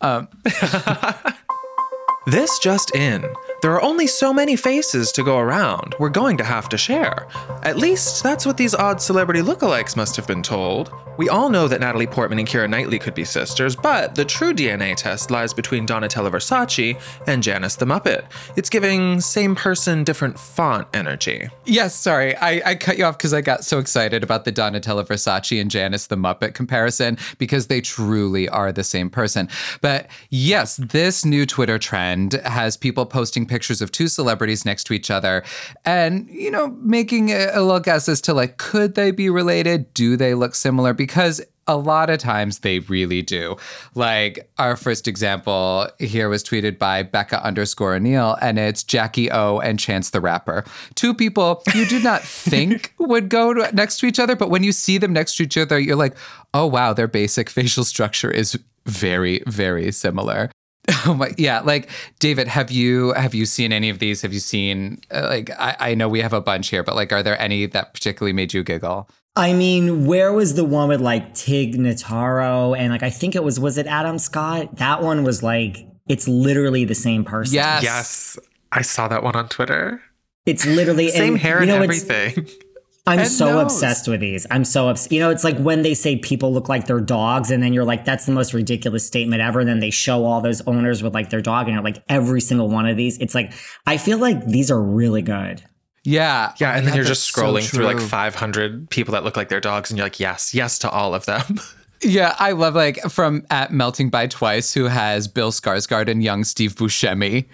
Um, 0.00 0.28
this 2.26 2.58
just 2.58 2.94
in. 2.94 3.24
There 3.62 3.72
are 3.72 3.82
only 3.82 4.06
so 4.06 4.32
many 4.32 4.54
faces 4.54 5.10
to 5.12 5.24
go 5.24 5.38
around. 5.38 5.94
We're 5.98 6.10
going 6.10 6.36
to 6.36 6.44
have 6.44 6.68
to 6.68 6.78
share. 6.78 7.26
At 7.62 7.78
least 7.78 8.22
that's 8.22 8.44
what 8.44 8.56
these 8.56 8.74
odd 8.74 9.00
celebrity 9.00 9.40
lookalikes 9.40 9.96
must 9.96 10.14
have 10.16 10.26
been 10.26 10.42
told. 10.42 10.92
We 11.16 11.30
all 11.30 11.48
know 11.48 11.66
that 11.66 11.80
Natalie 11.80 12.06
Portman 12.06 12.38
and 12.38 12.46
Keira 12.46 12.68
Knightley 12.68 12.98
could 12.98 13.14
be 13.14 13.24
sisters, 13.24 13.74
but 13.74 14.14
the 14.14 14.24
true 14.24 14.52
DNA 14.52 14.94
test 14.94 15.30
lies 15.30 15.54
between 15.54 15.86
Donatella 15.86 16.30
Versace 16.30 17.00
and 17.26 17.42
Janice 17.42 17.76
the 17.76 17.86
Muppet. 17.86 18.26
It's 18.54 18.68
giving 18.68 19.22
same 19.22 19.54
person, 19.54 20.04
different 20.04 20.38
font 20.38 20.86
energy. 20.92 21.48
Yes, 21.64 21.94
sorry. 21.94 22.36
I, 22.36 22.60
I 22.72 22.74
cut 22.74 22.98
you 22.98 23.04
off 23.06 23.16
because 23.16 23.32
I 23.32 23.40
got 23.40 23.64
so 23.64 23.78
excited 23.78 24.22
about 24.22 24.44
the 24.44 24.52
Donatella 24.52 25.06
Versace 25.06 25.58
and 25.58 25.70
Janice 25.70 26.06
the 26.06 26.16
Muppet 26.16 26.52
comparison 26.52 27.16
because 27.38 27.68
they 27.68 27.80
truly 27.80 28.46
are 28.50 28.70
the 28.70 28.84
same 28.84 29.08
person. 29.08 29.48
But 29.80 30.08
yes, 30.28 30.76
this 30.76 31.24
new 31.24 31.46
Twitter 31.46 31.78
trend 31.78 32.34
has 32.44 32.76
people 32.76 33.06
posting 33.06 33.46
pictures 33.46 33.55
of 33.58 33.92
two 33.92 34.08
celebrities 34.08 34.64
next 34.64 34.84
to 34.84 34.92
each 34.92 35.10
other 35.10 35.42
and, 35.84 36.28
you 36.30 36.50
know, 36.50 36.68
making 36.80 37.30
a, 37.30 37.50
a 37.52 37.62
little 37.62 37.80
guess 37.80 38.08
as 38.08 38.20
to 38.22 38.34
like, 38.34 38.56
could 38.58 38.94
they 38.94 39.10
be 39.10 39.30
related? 39.30 39.92
Do 39.94 40.16
they 40.16 40.34
look 40.34 40.54
similar? 40.54 40.92
Because 40.92 41.40
a 41.66 41.76
lot 41.76 42.10
of 42.10 42.18
times 42.18 42.60
they 42.60 42.78
really 42.80 43.22
do. 43.22 43.56
Like 43.94 44.50
our 44.58 44.76
first 44.76 45.08
example 45.08 45.88
here 45.98 46.28
was 46.28 46.44
tweeted 46.44 46.78
by 46.78 47.02
Becca 47.02 47.44
underscore 47.44 47.94
O'Neill, 47.94 48.36
and 48.40 48.58
it's 48.58 48.84
Jackie 48.84 49.30
O 49.30 49.58
and 49.58 49.78
Chance 49.78 50.10
the 50.10 50.20
Rapper. 50.20 50.64
Two 50.94 51.12
people 51.12 51.62
you 51.74 51.86
do 51.86 51.98
not 52.00 52.22
think 52.24 52.94
would 52.98 53.28
go 53.28 53.52
to, 53.52 53.74
next 53.74 53.98
to 53.98 54.06
each 54.06 54.20
other, 54.20 54.36
but 54.36 54.50
when 54.50 54.62
you 54.62 54.72
see 54.72 54.98
them 54.98 55.12
next 55.12 55.36
to 55.36 55.42
each 55.42 55.56
other, 55.56 55.78
you're 55.78 55.96
like, 55.96 56.16
oh 56.54 56.66
wow, 56.66 56.92
their 56.92 57.08
basic 57.08 57.50
facial 57.50 57.84
structure 57.84 58.30
is 58.30 58.58
very, 58.86 59.42
very 59.46 59.90
similar. 59.90 60.50
Oh 61.06 61.14
my, 61.14 61.32
yeah. 61.36 61.60
Like 61.60 61.88
David, 62.18 62.48
have 62.48 62.70
you 62.70 63.12
have 63.14 63.34
you 63.34 63.46
seen 63.46 63.72
any 63.72 63.88
of 63.90 63.98
these? 64.00 64.22
Have 64.22 64.32
you 64.32 64.40
seen 64.40 65.00
uh, 65.12 65.26
like 65.28 65.50
I, 65.58 65.76
I 65.80 65.94
know 65.94 66.08
we 66.08 66.20
have 66.20 66.32
a 66.32 66.40
bunch 66.40 66.68
here, 66.68 66.82
but 66.82 66.94
like, 66.96 67.12
are 67.12 67.22
there 67.22 67.40
any 67.40 67.66
that 67.66 67.94
particularly 67.94 68.32
made 68.32 68.52
you 68.54 68.62
giggle? 68.64 69.08
I 69.36 69.52
mean, 69.52 70.06
where 70.06 70.32
was 70.32 70.54
the 70.54 70.64
one 70.64 70.88
with 70.88 71.00
like 71.00 71.34
Tig 71.34 71.76
Notaro 71.76 72.76
and 72.76 72.90
like 72.92 73.02
I 73.02 73.10
think 73.10 73.34
it 73.36 73.44
was 73.44 73.60
was 73.60 73.78
it 73.78 73.86
Adam 73.86 74.18
Scott? 74.18 74.76
That 74.76 75.02
one 75.02 75.22
was 75.24 75.42
like 75.42 75.86
it's 76.08 76.26
literally 76.28 76.84
the 76.84 76.94
same 76.94 77.24
person. 77.24 77.54
Yes. 77.54 77.82
Yes, 77.82 78.38
I 78.72 78.82
saw 78.82 79.08
that 79.08 79.22
one 79.22 79.36
on 79.36 79.48
Twitter. 79.48 80.00
It's 80.46 80.64
literally 80.64 81.08
Same 81.10 81.34
and, 81.34 81.42
hair 81.42 81.56
you 81.56 81.62
and 81.62 81.68
know, 81.70 81.82
it's- 81.82 82.08
everything. 82.08 82.48
I'm 83.08 83.20
And 83.20 83.28
so 83.28 83.46
nose. 83.46 83.62
obsessed 83.72 84.08
with 84.08 84.20
these. 84.20 84.46
I'm 84.50 84.64
so 84.64 84.88
obsessed. 84.88 85.12
You 85.12 85.20
know, 85.20 85.30
it's 85.30 85.44
like 85.44 85.56
when 85.58 85.82
they 85.82 85.94
say 85.94 86.16
people 86.16 86.52
look 86.52 86.68
like 86.68 86.86
their 86.86 87.00
dogs, 87.00 87.50
and 87.50 87.62
then 87.62 87.72
you're 87.72 87.84
like, 87.84 88.04
that's 88.04 88.26
the 88.26 88.32
most 88.32 88.52
ridiculous 88.52 89.06
statement 89.06 89.40
ever. 89.42 89.60
And 89.60 89.68
then 89.68 89.78
they 89.80 89.90
show 89.90 90.24
all 90.24 90.40
those 90.40 90.60
owners 90.62 91.02
with 91.02 91.14
like 91.14 91.30
their 91.30 91.40
dog, 91.40 91.66
and 91.66 91.74
you're 91.74 91.84
like, 91.84 92.02
every 92.08 92.40
single 92.40 92.68
one 92.68 92.86
of 92.86 92.96
these. 92.96 93.16
It's 93.18 93.34
like, 93.34 93.52
I 93.86 93.96
feel 93.96 94.18
like 94.18 94.44
these 94.46 94.70
are 94.70 94.80
really 94.82 95.22
good. 95.22 95.62
Yeah. 96.02 96.52
Yeah, 96.58 96.72
and 96.76 96.86
then 96.86 96.94
you're 96.94 97.04
that's 97.04 97.20
just 97.24 97.34
so 97.34 97.42
scrolling 97.42 97.68
through 97.68 97.84
like 97.84 98.00
500 98.00 98.90
people 98.90 99.12
that 99.12 99.24
look 99.24 99.36
like 99.36 99.48
their 99.48 99.60
dogs, 99.60 99.90
and 99.90 99.98
you're 99.98 100.06
like, 100.06 100.20
yes, 100.20 100.54
yes 100.54 100.78
to 100.80 100.90
all 100.90 101.14
of 101.14 101.26
them. 101.26 101.42
Yeah, 102.02 102.36
I 102.38 102.52
love 102.52 102.74
like 102.74 102.98
from 103.08 103.46
at 103.48 103.72
Melting 103.72 104.10
by 104.10 104.26
Twice, 104.26 104.74
who 104.74 104.84
has 104.84 105.26
Bill 105.26 105.50
Skarsgård 105.50 106.08
and 106.10 106.22
young 106.22 106.44
Steve 106.44 106.74
Buscemi, 106.74 107.46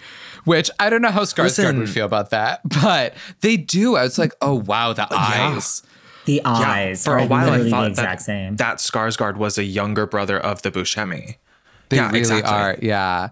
which 0.45 0.69
I 0.79 0.89
don't 0.89 1.01
know 1.01 1.11
how 1.11 1.21
Skarsgård 1.21 1.77
would 1.77 1.89
feel 1.89 2.05
about 2.05 2.29
that, 2.31 2.61
but 2.81 3.13
they 3.41 3.57
do. 3.57 3.95
I 3.95 4.03
was 4.03 4.17
like, 4.17 4.33
oh 4.41 4.55
wow, 4.55 4.93
the 4.93 5.07
eyes. 5.11 5.83
The 6.25 6.41
eyes 6.45 7.03
For 7.03 7.13
are 7.13 7.19
a 7.19 7.25
while, 7.25 7.49
I 7.51 7.69
thought 7.69 7.81
the 7.83 7.89
exact 7.89 8.19
that, 8.19 8.21
same. 8.21 8.55
that 8.55 8.77
Skarsgård 8.77 9.35
was 9.35 9.57
a 9.57 9.63
younger 9.63 10.05
brother 10.05 10.39
of 10.39 10.61
the 10.61 10.71
Buscemi. 10.71 11.35
They 11.89 11.97
Yeah, 11.97 12.07
really 12.07 12.19
exactly. 12.19 12.51
are. 12.51 12.77
Yeah. 12.81 13.29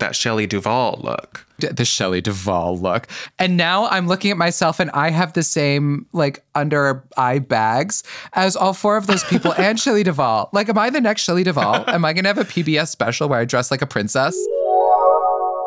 That 0.00 0.14
Shelley 0.14 0.46
Duvall 0.46 1.00
look. 1.02 1.46
The 1.58 1.86
Shelley 1.86 2.20
Duvall 2.20 2.76
look. 2.78 3.06
And 3.38 3.56
now 3.56 3.86
I'm 3.86 4.06
looking 4.06 4.30
at 4.30 4.36
myself 4.36 4.78
and 4.78 4.90
I 4.90 5.08
have 5.08 5.32
the 5.32 5.42
same 5.42 6.04
like 6.12 6.44
under 6.54 7.02
eye 7.16 7.38
bags 7.38 8.02
as 8.34 8.54
all 8.56 8.74
four 8.74 8.98
of 8.98 9.06
those 9.06 9.24
people 9.24 9.54
and 9.58 9.80
Shelley 9.80 10.02
Duvall. 10.02 10.50
Like, 10.52 10.68
am 10.68 10.76
I 10.76 10.90
the 10.90 11.00
next 11.00 11.22
Shelley 11.22 11.44
Duvall? 11.44 11.84
Am 11.88 12.04
I 12.04 12.12
going 12.12 12.24
to 12.24 12.28
have 12.28 12.36
a 12.36 12.44
PBS 12.44 12.88
special 12.88 13.30
where 13.30 13.38
I 13.40 13.46
dress 13.46 13.70
like 13.70 13.80
a 13.80 13.86
princess? 13.86 14.36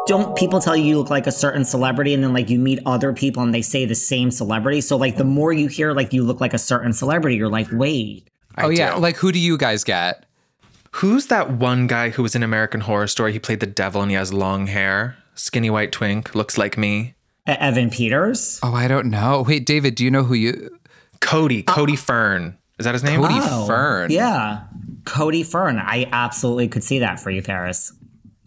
Don't 0.10 0.36
people 0.36 0.60
tell 0.60 0.76
you 0.76 0.86
you 0.86 0.98
look 0.98 1.12
like 1.12 1.28
a 1.28 1.32
certain 1.32 1.64
celebrity 1.64 2.16
and 2.16 2.24
then 2.24 2.34
like 2.34 2.50
you 2.50 2.58
meet 2.58 2.80
other 2.88 3.14
people 3.14 3.44
and 3.44 3.54
they 3.54 3.62
say 3.62 3.86
the 3.86 3.94
same 3.94 4.32
celebrity? 4.32 4.82
So 4.82 4.98
like 4.98 5.18
the 5.18 5.24
more 5.24 5.54
you 5.54 5.68
hear 5.68 5.94
like 5.94 6.14
you 6.14 6.24
look 6.24 6.42
like 6.42 6.56
a 6.56 6.58
certain 6.58 6.94
celebrity, 6.94 7.36
you're 7.36 7.48
like, 7.48 7.68
wait. 7.72 8.28
I 8.56 8.64
oh, 8.64 8.70
yeah. 8.70 8.96
Like, 8.96 9.18
who 9.18 9.32
do 9.32 9.38
you 9.38 9.56
guys 9.56 9.84
get? 9.84 10.26
Who's 10.94 11.28
that 11.28 11.52
one 11.52 11.86
guy 11.86 12.10
who 12.10 12.24
was 12.24 12.34
in 12.34 12.42
American 12.42 12.82
Horror 12.82 13.06
Story? 13.06 13.34
He 13.34 13.38
played 13.38 13.60
the 13.60 13.68
devil 13.68 14.02
and 14.02 14.10
he 14.10 14.18
has 14.18 14.34
long 14.34 14.66
hair, 14.66 15.16
skinny 15.36 15.70
white 15.70 15.92
twink, 15.92 16.34
looks 16.34 16.58
like 16.58 16.76
me. 16.76 17.14
Evan 17.46 17.92
Peters? 17.92 18.60
Oh, 18.64 18.74
I 18.74 18.88
don't 18.88 19.12
know. 19.12 19.46
Wait, 19.48 19.68
David, 19.68 19.94
do 19.94 20.04
you 20.04 20.10
know 20.10 20.24
who 20.24 20.34
you. 20.34 20.76
Cody, 21.22 21.64
uh, 21.68 21.72
Cody 21.72 21.96
Fern. 21.96 22.58
Is 22.80 22.86
that 22.86 22.96
his 22.96 23.04
name? 23.04 23.22
Cody 23.22 23.36
Oh, 23.38 23.68
Fern. 23.68 24.10
Yeah. 24.10 24.64
Cody 25.06 25.44
Fern. 25.44 25.78
I 25.78 26.10
absolutely 26.12 26.68
could 26.68 26.84
see 26.84 26.98
that 26.98 27.20
for 27.20 27.30
you, 27.30 27.44
Paris. 27.44 27.94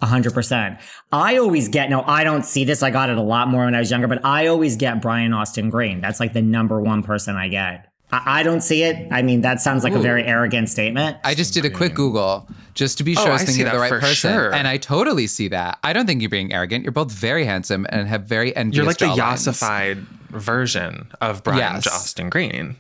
A 0.03 0.07
hundred 0.07 0.35
percent. 0.35 0.79
I 1.13 1.37
always 1.39 1.69
get 1.69 1.89
no, 1.89 2.03
I 2.03 2.25
don't 2.25 2.45
see 2.45 2.65
this. 2.65 2.83
I 2.83 2.91
got 2.91 3.09
it 3.09 3.17
a 3.19 3.23
lot 3.23 3.49
more 3.49 3.65
when 3.65 3.75
I 3.75 3.79
was 3.79 3.91
younger, 3.91 4.09
but 4.09 4.25
I 4.25 4.49
always 4.49 4.77
get 4.77 5.01
Brian 5.01 5.33
Austin 5.33 5.71
Green. 5.71 6.01
That's 6.01 6.19
like 6.21 6.33
the 6.33 6.43
number 6.43 6.81
one 6.81 7.03
person 7.05 7.37
I 7.37 7.47
get. 7.49 7.87
I, 8.11 8.41
I 8.41 8.43
don't 8.43 8.61
see 8.63 8.83
it. 8.83 9.07
I 9.13 9.23
mean, 9.23 9.41
that 9.43 9.61
sounds 9.61 9.85
like 9.85 9.95
a 9.95 10.01
very 10.01 10.25
arrogant 10.25 10.69
statement. 10.69 11.17
I 11.25 11.35
just 11.35 11.55
did 11.55 11.65
a 11.65 11.71
quick 11.71 11.95
Google 11.95 12.49
just 12.75 12.99
to 12.99 13.05
be 13.05 13.13
oh, 13.17 13.23
sure 13.23 13.29
I 13.29 13.31
Oh, 13.31 13.35
I 13.35 13.37
see 13.39 13.47
thinking 13.47 13.67
of 13.67 13.73
the 13.73 13.79
that 13.79 13.83
right 13.83 13.89
for 13.91 14.01
person. 14.01 14.33
sure. 14.33 14.53
And 14.53 14.67
I 14.67 14.77
totally 14.77 15.27
see 15.29 15.47
that. 15.49 15.79
I 15.85 15.93
don't 15.93 16.07
think 16.07 16.21
you're 16.21 16.29
being 16.31 16.53
arrogant. 16.53 16.83
You're 16.85 16.93
both 16.93 17.13
very 17.13 17.45
handsome 17.45 17.87
and 17.91 18.09
have 18.09 18.25
very 18.25 18.55
envious 18.57 18.77
You're 18.79 18.87
like 18.87 18.99
the 18.99 19.07
jawlines. 19.07 19.49
yassified 19.49 19.99
version 20.31 21.13
of 21.21 21.45
Brian 21.45 21.59
Yes. 21.59 21.87
Austin 21.87 22.29
Green. 22.29 22.77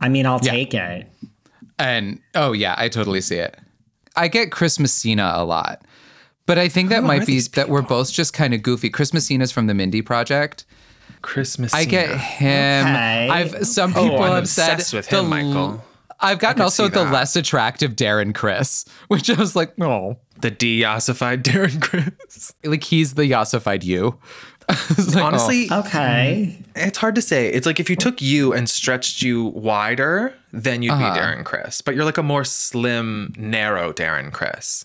I 0.00 0.08
mean, 0.10 0.26
I'll 0.26 0.40
Yeah. 0.42 0.50
take 0.52 0.74
it. 0.74 1.10
And 1.78 2.20
oh 2.34 2.52
yeah, 2.52 2.74
I 2.76 2.88
totally 2.90 3.22
see 3.22 3.36
it. 3.36 3.56
I 4.14 4.28
get 4.28 4.50
Chris 4.52 4.78
Messina 4.78 5.32
a 5.36 5.44
lot. 5.44 5.82
But 6.46 6.58
I 6.58 6.68
think 6.68 6.88
that 6.90 7.00
Who 7.02 7.06
might 7.08 7.20
be 7.20 7.24
these 7.34 7.48
that 7.50 7.68
we're 7.68 7.82
both 7.82 8.12
just 8.12 8.32
kind 8.32 8.54
of 8.54 8.62
goofy. 8.62 8.88
Chris 8.88 9.12
Messina's 9.12 9.50
from 9.52 9.66
the 9.66 9.74
Mindy 9.74 10.00
Project. 10.02 10.64
Christmas. 11.22 11.74
I 11.74 11.84
get 11.84 12.08
him. 12.18 12.86
Okay. 12.86 13.28
I've 13.30 13.66
some 13.66 13.92
Oh, 13.96 14.02
people 14.04 14.22
I'm 14.22 14.32
have 14.34 14.48
said 14.48 14.74
obsessed 14.74 14.92
with 14.94 15.06
him, 15.08 15.18
l- 15.18 15.24
Michael. 15.24 15.84
I've 16.20 16.38
gotten 16.38 16.62
also 16.62 16.84
the 16.88 17.04
that. 17.04 17.12
less 17.12 17.36
attractive 17.36 17.94
Darren 17.96 18.34
Criss, 18.34 18.84
which 19.08 19.28
I 19.28 19.34
was 19.34 19.54
like, 19.56 19.74
oh, 19.80 20.16
the 20.40 20.50
de-yassified 20.50 21.42
Darren 21.42 21.80
Criss. 21.82 22.52
like 22.64 22.84
he's 22.84 23.14
the 23.14 23.22
yassified 23.24 23.82
you. 23.84 24.18
It's 24.68 25.14
like, 25.14 25.22
oh. 25.22 25.26
Honestly, 25.26 25.68
Okay. 25.70 26.58
it's 26.74 26.98
hard 26.98 27.14
to 27.16 27.22
say. 27.22 27.48
It's 27.48 27.66
like 27.66 27.78
if 27.78 27.88
you 27.90 27.94
took 27.96 28.20
you 28.20 28.52
and 28.52 28.68
stretched 28.68 29.22
you 29.22 29.44
wider, 29.46 30.34
then 30.52 30.82
you'd 30.82 30.92
Uh-huh. 30.92 31.14
be 31.14 31.20
Darren 31.20 31.44
Criss. 31.44 31.80
But 31.82 31.94
you're 31.94 32.04
like 32.04 32.18
a 32.18 32.22
more 32.24 32.42
slim, 32.44 33.32
narrow 33.38 33.92
Darren 33.92 34.32
Criss. 34.32 34.84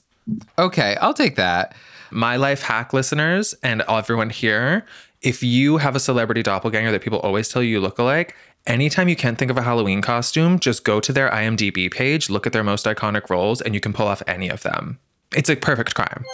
Okay, 0.57 0.95
I'll 1.01 1.13
take 1.13 1.35
that. 1.35 1.75
My 2.11 2.35
life 2.35 2.61
hack 2.61 2.93
listeners 2.93 3.55
and 3.63 3.83
everyone 3.87 4.29
here, 4.29 4.85
if 5.21 5.41
you 5.43 5.77
have 5.77 5.95
a 5.95 5.99
celebrity 5.99 6.43
doppelganger 6.43 6.91
that 6.91 7.01
people 7.01 7.19
always 7.19 7.49
tell 7.49 7.63
you 7.63 7.69
you 7.69 7.79
look 7.79 7.99
alike, 7.99 8.35
anytime 8.67 9.07
you 9.07 9.15
can't 9.15 9.37
think 9.37 9.51
of 9.51 9.57
a 9.57 9.61
Halloween 9.61 10.01
costume, 10.01 10.59
just 10.59 10.83
go 10.83 10.99
to 10.99 11.13
their 11.13 11.29
IMDb 11.29 11.91
page, 11.91 12.29
look 12.29 12.45
at 12.45 12.53
their 12.53 12.63
most 12.63 12.85
iconic 12.85 13.29
roles, 13.29 13.61
and 13.61 13.73
you 13.73 13.79
can 13.79 13.93
pull 13.93 14.07
off 14.07 14.21
any 14.27 14.49
of 14.49 14.63
them. 14.63 14.99
It's 15.35 15.49
a 15.49 15.55
perfect 15.55 15.95
crime. 15.95 16.25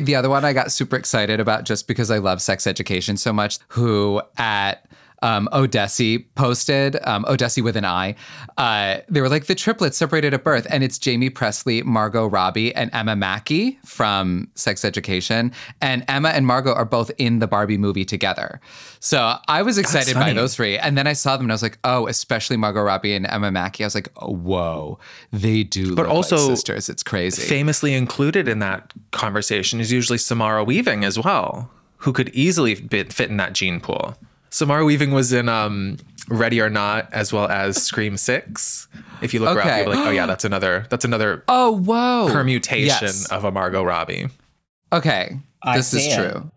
The 0.00 0.16
other 0.16 0.28
one 0.28 0.44
I 0.44 0.52
got 0.52 0.72
super 0.72 0.96
excited 0.96 1.38
about 1.38 1.64
just 1.64 1.86
because 1.86 2.10
I 2.10 2.18
love 2.18 2.42
sex 2.42 2.66
education 2.66 3.16
so 3.16 3.32
much, 3.32 3.58
who 3.68 4.20
at 4.36 4.84
um, 5.24 5.48
Odessi 5.52 6.26
posted, 6.34 6.98
um, 7.04 7.24
Odessi 7.24 7.64
with 7.64 7.76
an 7.76 7.86
I, 7.86 8.14
uh, 8.58 8.98
they 9.08 9.22
were 9.22 9.30
like 9.30 9.46
the 9.46 9.54
triplets 9.54 9.96
separated 9.96 10.34
at 10.34 10.44
birth. 10.44 10.66
And 10.68 10.84
it's 10.84 11.02
Jaime 11.02 11.30
Pressly, 11.30 11.82
Margot 11.82 12.26
Robbie, 12.26 12.74
and 12.74 12.90
Emma 12.92 13.16
Mackey 13.16 13.78
from 13.86 14.48
Sex 14.54 14.84
Education. 14.84 15.50
And 15.80 16.04
Emma 16.08 16.28
and 16.28 16.46
Margot 16.46 16.74
are 16.74 16.84
both 16.84 17.10
in 17.16 17.38
the 17.38 17.46
Barbie 17.46 17.78
movie 17.78 18.04
together. 18.04 18.60
So 19.00 19.38
I 19.48 19.62
was 19.62 19.78
excited 19.78 20.14
by 20.14 20.34
those 20.34 20.54
three. 20.54 20.76
And 20.76 20.98
then 20.98 21.06
I 21.06 21.14
saw 21.14 21.36
them 21.38 21.46
and 21.46 21.52
I 21.52 21.54
was 21.54 21.62
like, 21.62 21.78
oh, 21.84 22.06
especially 22.06 22.58
Margot 22.58 22.82
Robbie 22.82 23.14
and 23.14 23.26
Emma 23.26 23.50
Mackey. 23.50 23.82
I 23.82 23.86
was 23.86 23.94
like, 23.94 24.10
oh, 24.18 24.34
whoa, 24.34 24.98
they 25.32 25.62
do 25.64 25.94
But 25.94 26.02
look 26.02 26.08
like 26.08 26.16
also 26.16 26.36
sisters. 26.48 26.90
It's 26.90 27.02
crazy. 27.02 27.42
Famously 27.42 27.94
included 27.94 28.46
in 28.46 28.58
that 28.58 28.92
conversation 29.10 29.80
is 29.80 29.90
usually 29.90 30.18
Samara 30.18 30.62
Weaving 30.64 31.02
as 31.02 31.18
well, 31.18 31.70
who 31.98 32.12
could 32.12 32.28
easily 32.34 32.74
fit 32.74 33.30
in 33.30 33.38
that 33.38 33.54
gene 33.54 33.80
pool. 33.80 34.18
Samara 34.54 34.84
Weaving 34.84 35.10
was 35.10 35.32
in 35.32 35.48
um, 35.48 35.96
Ready 36.28 36.60
or 36.60 36.70
Not 36.70 37.12
as 37.12 37.32
well 37.32 37.48
as 37.48 37.82
Scream 37.82 38.16
Six. 38.16 38.86
If 39.20 39.34
you 39.34 39.40
look 39.40 39.58
Okay. 39.58 39.68
around, 39.68 39.78
you're 39.80 39.96
like, 39.96 40.06
oh 40.06 40.10
yeah, 40.10 40.26
that's 40.26 40.44
another 40.44 40.86
that's 40.90 41.04
another 41.04 41.42
oh, 41.48 41.72
whoa. 41.72 42.28
permutation 42.32 42.86
Yes. 42.86 43.28
of 43.32 43.42
a 43.42 43.50
Margot 43.50 43.82
Robbie. 43.82 44.28
Okay, 44.92 45.36
I 45.64 45.76
this 45.76 45.92
is 45.92 46.04
see 46.04 46.10
it. 46.10 46.16
true. 46.16 46.52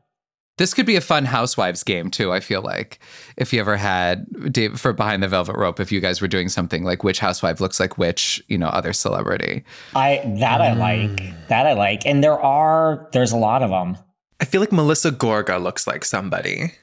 This 0.60 0.76
could 0.76 0.86
be 0.86 0.96
a 0.96 1.02
fun 1.02 1.26
housewives 1.26 1.84
game 1.84 2.12
too. 2.12 2.32
I 2.32 2.40
feel 2.40 2.62
like 2.62 3.00
if 3.36 3.52
you 3.52 3.60
ever 3.60 3.78
had 3.78 4.28
Dave 4.54 4.80
for 4.80 4.94
behind 4.94 5.24
the 5.24 5.28
velvet 5.28 5.56
rope, 5.56 5.80
if 5.80 5.92
you 5.92 6.00
guys 6.00 6.22
were 6.22 6.28
doing 6.28 6.50
something 6.50 6.84
like 6.84 7.04
which 7.04 7.18
housewife 7.18 7.60
looks 7.60 7.80
like 7.80 7.98
which, 7.98 8.44
you 8.48 8.60
know, 8.60 8.68
other 8.68 8.94
celebrity. 8.94 9.64
I 9.96 10.22
that 10.40 10.62
I 10.62 10.74
like. 10.74 11.48
That 11.48 11.66
I 11.66 11.74
like. 11.74 12.06
And 12.06 12.24
there 12.24 12.40
are 12.40 13.10
there's 13.12 13.32
a 13.32 13.38
lot 13.38 13.64
of 13.64 13.72
them. 13.72 13.98
I 14.40 14.46
feel 14.46 14.62
like 14.62 14.72
Melissa 14.72 15.12
Gorga 15.12 15.60
looks 15.60 15.88
like 15.88 16.06
somebody. 16.06 16.74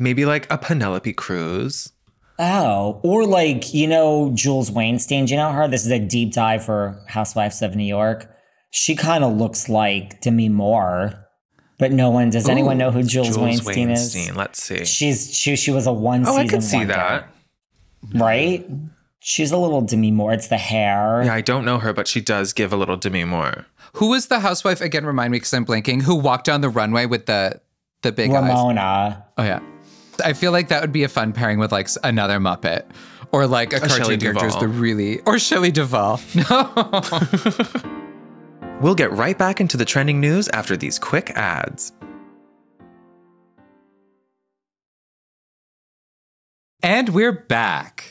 Maybe 0.00 0.24
like 0.24 0.50
a 0.52 0.58
Penelope 0.58 1.12
Cruz. 1.12 1.92
Oh, 2.38 2.98
or 3.04 3.26
like, 3.26 3.74
you 3.74 3.86
know, 3.86 4.30
Jules 4.34 4.70
Wainstein. 4.70 5.26
Do 5.26 5.34
you 5.34 5.38
know 5.38 5.52
her? 5.52 5.68
This 5.68 5.84
is 5.84 5.90
a 5.92 5.98
deep 5.98 6.32
dive 6.32 6.64
for 6.64 6.98
Housewives 7.06 7.60
of 7.60 7.76
New 7.76 7.84
York. 7.84 8.26
She 8.70 8.96
kind 8.96 9.22
of 9.24 9.36
looks 9.36 9.68
like 9.68 10.20
Demi 10.22 10.48
Moore, 10.48 11.12
but 11.78 11.92
no 11.92 12.08
one 12.08 12.30
does 12.30 12.48
anyone 12.48 12.78
know 12.78 12.90
who 12.90 13.02
Jules, 13.02 13.28
Jules 13.36 13.60
Wainstein, 13.60 13.88
Wainstein. 13.88 14.30
is? 14.30 14.36
Let's 14.36 14.62
see. 14.62 14.84
She's 14.86 15.36
she 15.36 15.54
she 15.56 15.70
was 15.70 15.86
a 15.86 15.92
one 15.92 16.22
Oh, 16.26 16.30
season 16.30 16.40
I 16.40 16.48
could 16.48 16.62
see 16.62 16.76
wonder, 16.78 16.92
that. 16.94 17.28
right? 18.14 18.66
She's 19.22 19.52
a 19.52 19.58
little 19.58 19.82
Demi 19.82 20.10
Moore. 20.10 20.32
It's 20.32 20.48
the 20.48 20.56
hair. 20.56 21.22
Yeah, 21.24 21.34
I 21.34 21.42
don't 21.42 21.64
know 21.66 21.78
her, 21.78 21.92
but 21.92 22.08
she 22.08 22.22
does 22.22 22.54
give 22.54 22.72
a 22.72 22.76
little 22.76 22.96
Demi 22.96 23.24
Moore. 23.24 23.66
Who 23.94 24.08
was 24.08 24.28
the 24.28 24.40
housewife 24.40 24.80
again? 24.80 25.04
Remind 25.04 25.32
me 25.32 25.36
because 25.36 25.52
I'm 25.52 25.66
blanking. 25.66 26.02
Who 26.02 26.14
walked 26.14 26.46
down 26.46 26.62
the 26.62 26.70
runway 26.70 27.04
with 27.06 27.26
the 27.26 27.60
the 28.02 28.12
big 28.12 28.30
eyes? 28.30 28.44
Ramona. 28.48 29.26
Oh 29.36 29.42
yeah, 29.42 29.60
I 30.20 30.32
feel 30.32 30.52
like 30.52 30.68
that 30.68 30.80
would 30.80 30.92
be 30.92 31.04
a 31.04 31.08
fun 31.08 31.32
pairing 31.32 31.58
with 31.58 31.72
like 31.72 31.88
another 32.04 32.38
Muppet 32.38 32.84
or 33.32 33.46
like 33.46 33.72
a, 33.72 33.80
cartoon 33.80 34.20
character 34.20 34.46
Duvall. 34.46 34.60
The 34.60 34.68
really 34.68 35.20
or 35.26 35.38
Shelley 35.38 35.70
Duvall. 35.70 36.20
No. 36.34 37.02
we'll 38.80 38.94
get 38.94 39.12
right 39.12 39.36
back 39.36 39.60
into 39.60 39.76
the 39.76 39.84
trending 39.84 40.20
news 40.20 40.48
after 40.48 40.76
these 40.76 40.98
quick 40.98 41.30
ads. 41.30 41.92
and 46.82 47.08
we're 47.10 47.32
back. 47.32 48.10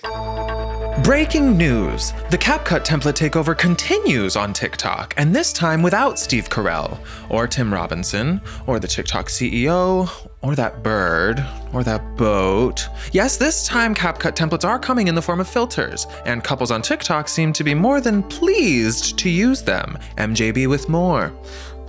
Breaking 1.04 1.58
news! 1.58 2.12
The 2.30 2.38
CapCut 2.38 2.86
template 2.86 3.13
takeover 3.13 3.58
continues 3.58 4.36
on 4.36 4.54
TikTok, 4.54 5.13
and 5.18 5.36
this 5.36 5.54
time 5.54 5.82
without 5.82 6.20
Steve 6.20 6.50
Carell, 6.50 7.00
or 7.30 7.48
Tim 7.48 7.74
Robinson, 7.74 8.42
or 8.68 8.80
the 8.80 8.88
TikTok 8.88 9.28
CEO, 9.28 10.29
or 10.41 10.55
that 10.55 10.84
bird, 10.84 11.46
or 11.74 11.84
that 11.84 12.15
boat. 12.15 12.88
Yes, 13.12 13.36
this 13.36 13.67
time 13.67 13.93
CapCut 13.93 14.36
templates 14.36 14.63
are 14.63 14.79
coming 14.79 15.08
in 15.10 15.15
the 15.15 15.22
form 15.22 15.41
of 15.41 15.50
filters, 15.50 16.08
and 16.25 16.43
couples 16.43 16.72
on 16.72 16.81
TikTok 16.81 17.27
seem 17.27 17.51
to 17.53 17.63
be 17.63 17.74
more 17.74 18.00
than 18.00 18.24
pleased 18.24 19.17
to 19.19 19.29
use 19.29 19.62
them. 19.62 19.98
MJB 20.17 20.67
with 20.67 20.88
more. 20.88 21.34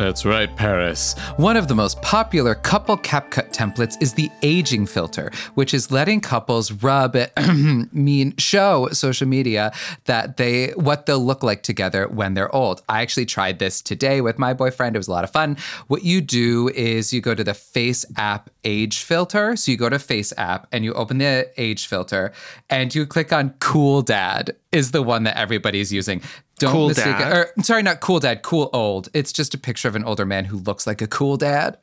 That's 0.00 0.24
right, 0.24 0.48
Paris. 0.56 1.12
One 1.36 1.58
of 1.58 1.68
the 1.68 1.74
most 1.74 2.00
popular 2.00 2.54
couple 2.54 2.96
CapCut 2.96 3.52
templates 3.52 4.00
is 4.00 4.14
the 4.14 4.30
aging 4.40 4.86
filter, 4.86 5.30
which 5.56 5.74
is 5.74 5.90
letting 5.90 6.22
couples 6.22 6.72
rub 6.72 7.18
mean 7.92 8.34
show 8.38 8.88
social 8.92 9.28
media 9.28 9.72
that 10.06 10.38
they 10.38 10.68
what 10.68 11.04
they'll 11.04 11.22
look 11.22 11.42
like 11.42 11.62
together 11.62 12.08
when 12.08 12.32
they're 12.32 12.54
old. 12.56 12.82
I 12.88 13.02
actually 13.02 13.26
tried 13.26 13.58
this 13.58 13.82
today 13.82 14.22
with 14.22 14.38
my 14.38 14.54
boyfriend. 14.54 14.96
It 14.96 14.98
was 15.00 15.08
a 15.08 15.12
lot 15.12 15.24
of 15.24 15.32
fun. 15.32 15.58
What 15.88 16.02
you 16.02 16.22
do 16.22 16.70
is 16.70 17.12
you 17.12 17.20
go 17.20 17.34
to 17.34 17.44
the 17.44 17.52
Face 17.52 18.06
app 18.16 18.48
age 18.64 19.02
filter. 19.02 19.54
So 19.54 19.70
you 19.70 19.76
go 19.76 19.90
to 19.90 19.98
Face 19.98 20.32
app 20.38 20.66
and 20.72 20.82
you 20.82 20.94
open 20.94 21.18
the 21.18 21.50
age 21.58 21.86
filter 21.86 22.32
and 22.70 22.94
you 22.94 23.04
click 23.04 23.34
on 23.34 23.50
cool 23.60 24.00
dad 24.00 24.56
is 24.72 24.92
the 24.92 25.02
one 25.02 25.24
that 25.24 25.36
everybody's 25.36 25.92
using. 25.92 26.22
Don't 26.58 26.72
Cool 26.72 26.88
mistake 26.88 27.18
dad. 27.18 27.32
it. 27.32 27.36
Or, 27.36 27.62
sorry, 27.62 27.82
not 27.82 28.00
cool 28.00 28.20
dad, 28.20 28.42
cool 28.42 28.70
old. 28.72 29.08
It's 29.14 29.32
just 29.32 29.54
a 29.54 29.58
picture 29.58 29.88
of 29.88 29.96
an 29.96 30.04
older 30.04 30.26
man 30.26 30.44
who 30.44 30.58
looks 30.58 30.86
like 30.86 31.02
a 31.02 31.06
cool 31.06 31.36
dad. 31.36 31.78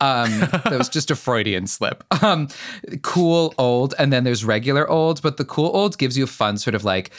Um, 0.00 0.40
that 0.40 0.76
was 0.76 0.88
just 0.88 1.10
a 1.10 1.16
Freudian 1.16 1.66
slip. 1.66 2.04
Um, 2.22 2.48
cool 3.02 3.54
old, 3.58 3.94
and 3.98 4.12
then 4.12 4.24
there's 4.24 4.44
regular 4.44 4.88
old, 4.88 5.22
but 5.22 5.36
the 5.36 5.44
cool 5.44 5.70
old 5.74 5.98
gives 5.98 6.16
you 6.16 6.24
a 6.24 6.28
fun 6.28 6.58
sort 6.58 6.74
of 6.74 6.84
like 6.84 7.10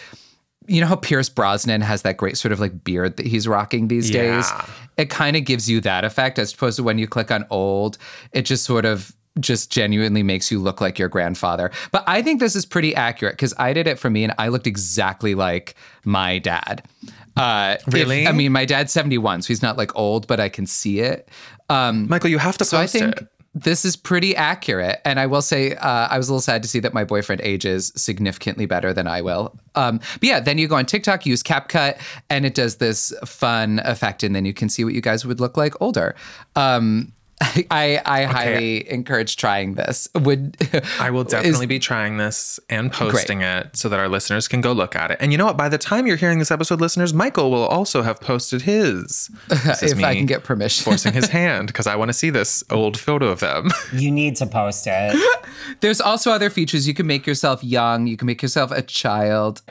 you 0.68 0.80
know 0.80 0.88
how 0.88 0.96
Pierce 0.96 1.30
Brosnan 1.30 1.82
has 1.82 2.04
that 2.04 2.18
great 2.18 2.38
sort 2.38 2.52
of 2.52 2.60
like 2.60 2.84
beard 2.84 3.18
that 3.18 3.26
he's 3.26 3.48
rocking 3.48 3.88
these 3.88 4.12
days? 4.12 4.52
It 4.98 5.10
kind 5.10 5.36
of 5.36 5.44
gives 5.44 5.68
you 5.68 5.82
that 5.82 6.04
effect 6.04 6.38
as 6.38 6.54
opposed 6.54 6.76
to 6.78 6.84
when 6.84 7.00
you 7.00 7.08
click 7.08 7.32
on 7.32 7.46
old, 7.50 7.98
it 8.34 8.44
just 8.44 8.66
sort 8.66 8.86
of 8.86 9.16
just 9.40 9.72
genuinely 9.72 10.24
makes 10.24 10.52
you 10.52 10.60
look 10.60 10.82
like 10.82 10.98
your 11.00 11.08
grandfather. 11.10 11.72
But 11.92 12.04
I 12.08 12.22
think 12.22 12.40
this 12.40 12.56
is 12.56 12.66
pretty 12.66 12.96
accurate 12.96 13.34
because 13.34 13.54
I 13.58 13.74
did 13.74 13.88
it 13.88 14.00
for 14.00 14.10
me 14.10 14.24
and 14.24 14.34
I 14.38 14.48
looked 14.50 14.68
exactly 14.68 15.36
like 15.36 15.76
my 16.04 16.40
dad. 16.40 16.84
Uh, 17.38 17.76
if- 17.88 17.94
Really? 17.94 18.28
I 18.28 18.32
mean, 18.34 18.52
my 18.52 18.66
dad's 18.66 18.92
71, 18.92 19.44
so 19.44 19.48
he's 19.48 19.62
not 19.62 19.78
like 19.78 19.96
old, 19.96 20.28
but 20.28 20.40
I 20.40 20.50
can 20.50 20.66
see 20.66 21.00
it. 21.00 21.30
Michael, 21.70 22.30
you 22.30 22.38
have 22.40 22.58
to 22.58 22.66
So 22.66 22.78
I 22.78 22.88
think 22.88 23.16
it. 23.22 23.28
this 23.56 23.86
is 23.86 23.96
pretty 23.96 24.36
accurate. 24.36 25.00
And 25.06 25.20
I 25.20 25.28
will 25.28 25.44
say, 25.44 25.76
uh, 25.76 26.08
I 26.10 26.18
was 26.18 26.28
a 26.28 26.32
little 26.34 26.42
sad 26.42 26.64
to 26.64 26.68
see 26.68 26.80
that 26.80 26.94
my 26.94 27.04
boyfriend 27.06 27.42
ages 27.42 27.94
significantly 27.96 28.66
better 28.66 28.92
than 28.92 29.08
I 29.08 29.22
will. 29.22 29.58
Um, 29.76 30.00
but 30.00 30.24
yeah, 30.24 30.40
then 30.42 30.58
you 30.58 30.68
go 30.68 30.76
on 30.76 30.86
TikTok, 30.86 31.26
use 31.26 31.44
CapCut, 31.44 31.98
and 32.30 32.46
it 32.46 32.56
does 32.56 32.78
this 32.78 33.14
fun 33.26 33.80
effect, 33.86 34.24
and 34.24 34.36
then 34.36 34.44
you 34.46 34.54
can 34.54 34.68
see 34.68 34.84
what 34.84 34.94
you 34.96 35.02
guys 35.02 35.24
would 35.26 35.40
look 35.40 35.56
like 35.56 35.80
older. 35.80 36.16
Um, 36.56 37.14
I, 37.72 38.02
I 38.06 38.24
highly 38.26 38.90
encourage 38.92 39.38
trying 39.38 39.76
this. 39.76 40.10
Would 40.14 40.58
I 41.00 41.10
will 41.10 41.22
is- 41.26 41.32
definitely 41.32 41.68
be 41.68 41.80
trying 41.80 42.18
this 42.18 42.60
and 42.70 42.92
posting 42.92 43.42
it 43.42 43.76
so 43.78 43.88
that 43.90 43.98
our 44.00 44.10
listeners 44.10 44.48
can 44.48 44.60
go 44.62 44.74
look 44.74 44.96
at 44.96 45.12
it. 45.12 45.18
And 45.22 45.32
you 45.32 45.38
know 45.38 45.46
what? 45.46 45.56
By 45.58 45.70
the 45.70 45.78
time 45.78 46.06
you're 46.06 46.18
hearing 46.18 46.40
this 46.40 46.52
episode, 46.52 46.82
listeners, 46.82 47.14
Michael 47.14 47.50
will 47.50 47.66
also 47.66 48.02
have 48.02 48.20
posted 48.20 48.64
his. 48.64 49.30
If 49.82 50.04
I 50.04 50.16
can 50.16 50.26
get 50.26 50.44
permission. 50.44 50.84
forcing 50.84 51.14
his 51.14 51.28
hand 51.30 51.68
because 51.68 51.88
I 51.88 51.96
want 51.96 52.10
to 52.10 52.14
see 52.14 52.30
this 52.30 52.64
old 52.70 52.98
photo 53.00 53.28
of 53.30 53.40
them. 53.40 53.70
You 53.94 54.12
need 54.12 54.36
to 54.38 54.46
post 54.46 54.86
it. 54.88 55.16
There's 55.80 56.02
also 56.02 56.32
other 56.32 56.50
features. 56.50 56.88
You 56.88 56.94
can 56.94 57.08
make 57.08 57.26
yourself 57.26 57.64
young. 57.64 58.08
You 58.08 58.18
can 58.18 58.26
make 58.26 58.42
yourself 58.42 58.72
a 58.72 58.82
child. 58.82 59.62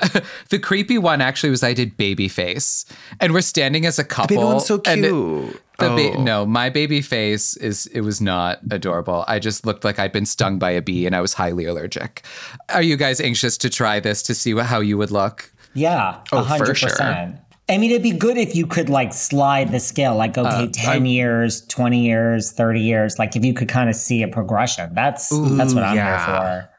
the 0.49 0.59
creepy 0.59 0.99
one 0.99 1.21
actually 1.21 1.51
was 1.51 1.63
I 1.63 1.75
did 1.75 1.97
baby 1.97 2.29
face, 2.29 2.85
and 3.21 3.33
we're 3.33 3.41
standing 3.43 3.85
as 3.87 3.99
a 3.99 4.05
couple. 4.05 4.37
Baby 4.37 4.45
one's 4.45 4.67
so 4.67 4.81
and 4.87 5.05
it- 5.05 5.61
cute. 5.79 5.97
the 5.97 6.11
ba- 6.11 6.17
Oh. 6.19 6.23
no, 6.23 6.47
my 6.47 6.69
baby 6.71 7.01
face 7.01 7.57
is 7.57 7.87
it 7.89 8.01
was 8.03 8.21
not 8.21 8.61
adorable. 8.71 9.25
I 9.29 9.39
just 9.39 9.65
looked 9.67 9.85
like 9.85 9.99
I'd 9.99 10.13
been 10.13 10.27
stung 10.27 10.59
by 10.59 10.71
a 10.73 10.83
bee, 10.83 11.07
and 11.07 11.15
I 11.15 11.21
was 11.21 11.35
highly 11.35 11.65
allergic. 11.67 12.23
Are 12.71 12.83
you 12.83 12.97
guys 12.97 13.21
anxious 13.21 13.57
to 13.59 13.71
try 13.71 14.01
this 14.01 14.23
to 14.25 14.35
see 14.35 14.55
what, 14.55 14.67
how 14.67 14.81
you 14.81 14.99
would 14.99 15.11
look? 15.11 15.53
Yeah, 15.75 16.19
Oh, 16.33 16.39
a 16.39 16.43
for 16.43 16.49
hundred 16.49 16.75
sure. 16.77 16.89
percent. 16.91 17.37
I 17.71 17.77
mean, 17.77 17.91
it'd 17.91 18.03
be 18.03 18.13
good 18.13 18.39
if 18.39 18.57
you 18.57 18.67
could 18.67 18.89
like 18.89 19.13
slide 19.13 19.71
the 19.73 19.79
scale, 19.79 20.17
like 20.17 20.39
uh, 20.39 20.43
okay, 20.43 20.69
ten 20.73 21.05
years, 21.05 21.67
twenty 21.67 22.01
years, 22.07 22.51
thirty 22.51 22.81
years. 22.81 23.19
Like 23.19 23.37
if 23.37 23.45
you 23.45 23.53
could 23.53 23.69
kind 23.69 23.91
of 23.91 23.95
see 23.95 24.23
a 24.23 24.29
progression. 24.29 24.95
That's 24.95 25.29
that's 25.29 25.75
what 25.75 25.85
I'm 25.85 25.95
yeah. 25.95 26.17
here 26.27 26.63
for. 26.65 26.71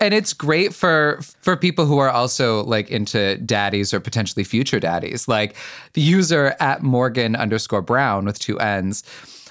And 0.00 0.14
it's 0.14 0.32
great 0.32 0.74
for 0.74 1.20
for 1.40 1.56
people 1.56 1.86
who 1.86 1.98
are 1.98 2.10
also 2.10 2.62
like 2.64 2.90
into 2.90 3.36
daddies 3.38 3.92
or 3.92 4.00
potentially 4.00 4.44
future 4.44 4.80
daddies. 4.80 5.28
Like 5.28 5.56
the 5.94 6.00
user 6.00 6.54
at 6.60 6.82
morgan 6.82 7.36
underscore 7.36 7.82
brown 7.82 8.24
with 8.24 8.38
two 8.38 8.58
n's 8.58 9.02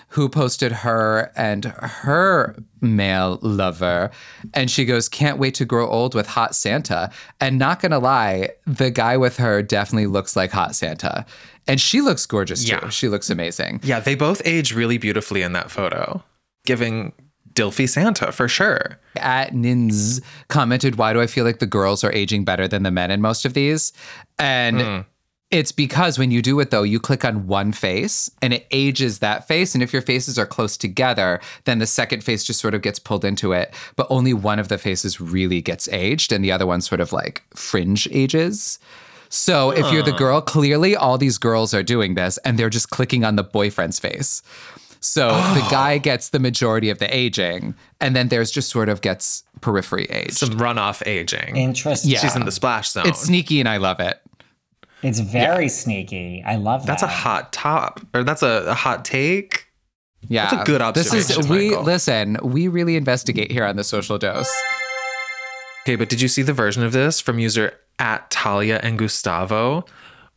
who 0.10 0.30
posted 0.30 0.72
her 0.72 1.32
and 1.36 1.66
her 1.66 2.56
male 2.80 3.40
lover. 3.42 4.10
And 4.54 4.72
she 4.72 4.86
goes 4.86 5.10
can't 5.10 5.38
wait 5.38 5.54
to 5.56 5.66
grow 5.66 5.88
old 5.88 6.16
with 6.16 6.28
hot 6.28 6.56
santa. 6.56 7.12
And 7.42 7.60
not 7.60 7.82
gonna 7.82 8.00
lie 8.00 8.52
the 8.66 8.90
guy 8.90 9.18
with 9.18 9.38
her 9.38 9.62
definitely 9.62 10.08
looks 10.08 10.36
like 10.36 10.52
hot 10.52 10.76
santa. 10.76 11.26
And 11.68 11.82
she 11.82 12.00
looks 12.00 12.26
gorgeous 12.26 12.64
too. 12.64 12.78
Yeah. 12.82 12.90
she 12.90 13.10
looks 13.10 13.30
amazing. 13.30 13.82
Yeah, 13.84 14.00
they 14.00 14.16
both 14.16 14.42
age 14.46 14.74
really 14.74 14.98
beautifully 14.98 15.42
in 15.42 15.52
that 15.52 15.70
photo, 15.70 16.24
giving 16.66 17.12
Dilfy 17.58 17.90
Santa 17.90 18.32
for 18.32 18.48
sure. 18.48 19.00
at 19.16 19.54
Nins 19.54 20.22
commented, 20.48 20.96
Why 20.96 21.12
do 21.14 21.20
I 21.20 21.28
feel 21.28 21.44
like 21.44 21.60
the 21.60 21.66
girls 21.66 22.04
are 22.04 22.12
aging 22.12 22.46
better 22.46 22.68
than 22.68 22.84
the 22.84 22.92
men 22.92 23.10
in 23.10 23.20
most 23.20 23.46
of 23.46 23.54
these? 23.54 23.94
And 24.38 24.82
hmm. 24.82 25.00
it's 25.50 25.72
because 25.72 26.20
when 26.20 26.30
you 26.30 26.44
do 26.44 26.60
it, 26.60 26.70
though, 26.70 26.84
you 26.84 27.00
click 27.00 27.26
on 27.26 27.48
one 27.48 27.72
face 27.72 28.30
and 28.44 28.54
it 28.54 28.68
ages 28.70 29.20
that 29.20 29.48
face. 29.48 29.74
And 29.74 29.84
if 29.84 29.92
your 29.92 30.04
faces 30.04 30.38
are 30.38 30.46
close 30.46 30.78
together, 30.78 31.40
then 31.66 31.80
the 31.80 31.88
second 31.88 32.24
face 32.24 32.44
just 32.44 32.60
sort 32.60 32.76
of 32.76 32.84
gets 32.84 33.00
pulled 33.00 33.26
into 33.26 33.54
it. 33.54 33.74
But 33.96 34.08
only 34.12 34.34
one 34.34 34.60
of 34.60 34.68
the 34.68 34.78
faces 34.78 35.20
really 35.20 35.62
gets 35.62 35.88
aged 35.90 36.32
and 36.32 36.44
the 36.44 36.52
other 36.52 36.68
one 36.68 36.82
sort 36.82 37.02
of 37.02 37.12
like 37.12 37.44
fringe 37.56 38.08
ages. 38.12 38.78
So 39.30 39.72
if 39.72 39.92
you're 39.92 40.04
the 40.04 40.14
girl, 40.14 40.42
clearly 40.42 40.96
all 40.96 41.18
these 41.18 41.38
girls 41.38 41.74
are 41.74 41.84
doing 41.84 42.16
this 42.16 42.38
and 42.40 42.58
they're 42.58 42.70
just 42.70 42.92
clicking 42.92 43.26
on 43.26 43.36
the 43.36 43.44
boyfriend's 43.44 44.00
face. 44.00 44.42
So 45.00 45.30
the 45.30 45.64
oh. 45.64 45.68
guy 45.70 45.98
gets 45.98 46.30
the 46.30 46.40
majority 46.40 46.90
of 46.90 47.00
the 47.00 47.16
aging, 47.16 47.76
and 48.02 48.16
then 48.16 48.30
there's 48.30 48.52
just 48.52 48.70
sort 48.70 48.90
of 48.90 49.02
gets 49.02 49.44
periphery 49.62 50.06
age. 50.06 50.34
Some 50.34 50.52
runoff 50.52 51.06
aging. 51.06 51.56
Interesting. 51.56 52.12
Yeah. 52.12 52.20
She's 52.20 52.36
in 52.36 52.46
the 52.46 52.52
splash 52.52 52.92
zone. 52.92 53.08
It's 53.08 53.22
sneaky, 53.22 53.60
and 53.60 53.70
I 53.70 53.78
love 53.78 54.00
it. 54.00 54.20
It's 55.04 55.20
very 55.20 55.70
sneaky. 55.70 56.44
I 56.46 56.56
love 56.56 56.82
that. 56.82 56.88
that's 56.88 57.04
a 57.04 57.08
hot 57.08 57.54
top, 57.54 58.02
or 58.14 58.24
that's 58.24 58.44
a, 58.44 58.66
a 58.68 58.74
hot 58.74 59.06
take. 59.06 59.68
Yeah, 60.30 60.50
That's 60.50 60.62
a 60.62 60.66
good 60.66 60.82
This 60.94 61.14
is 61.14 61.30
observation, 61.30 61.50
we 61.50 61.70
Michael. 61.70 61.84
listen. 61.84 62.38
We 62.44 62.68
really 62.68 62.96
investigate 62.96 63.52
here 63.52 63.64
on 63.64 63.76
the 63.76 63.84
social 63.84 64.18
dose. 64.18 64.52
Okay, 65.84 65.96
but 65.96 66.10
did 66.10 66.20
you 66.20 66.28
see 66.28 66.42
the 66.42 66.54
version 66.54 66.84
of 66.84 66.92
this 66.92 67.22
from 67.22 67.40
user 67.40 67.74
at 68.00 68.30
Talia 68.30 68.80
and 68.84 68.98
Gustavo? 68.98 69.86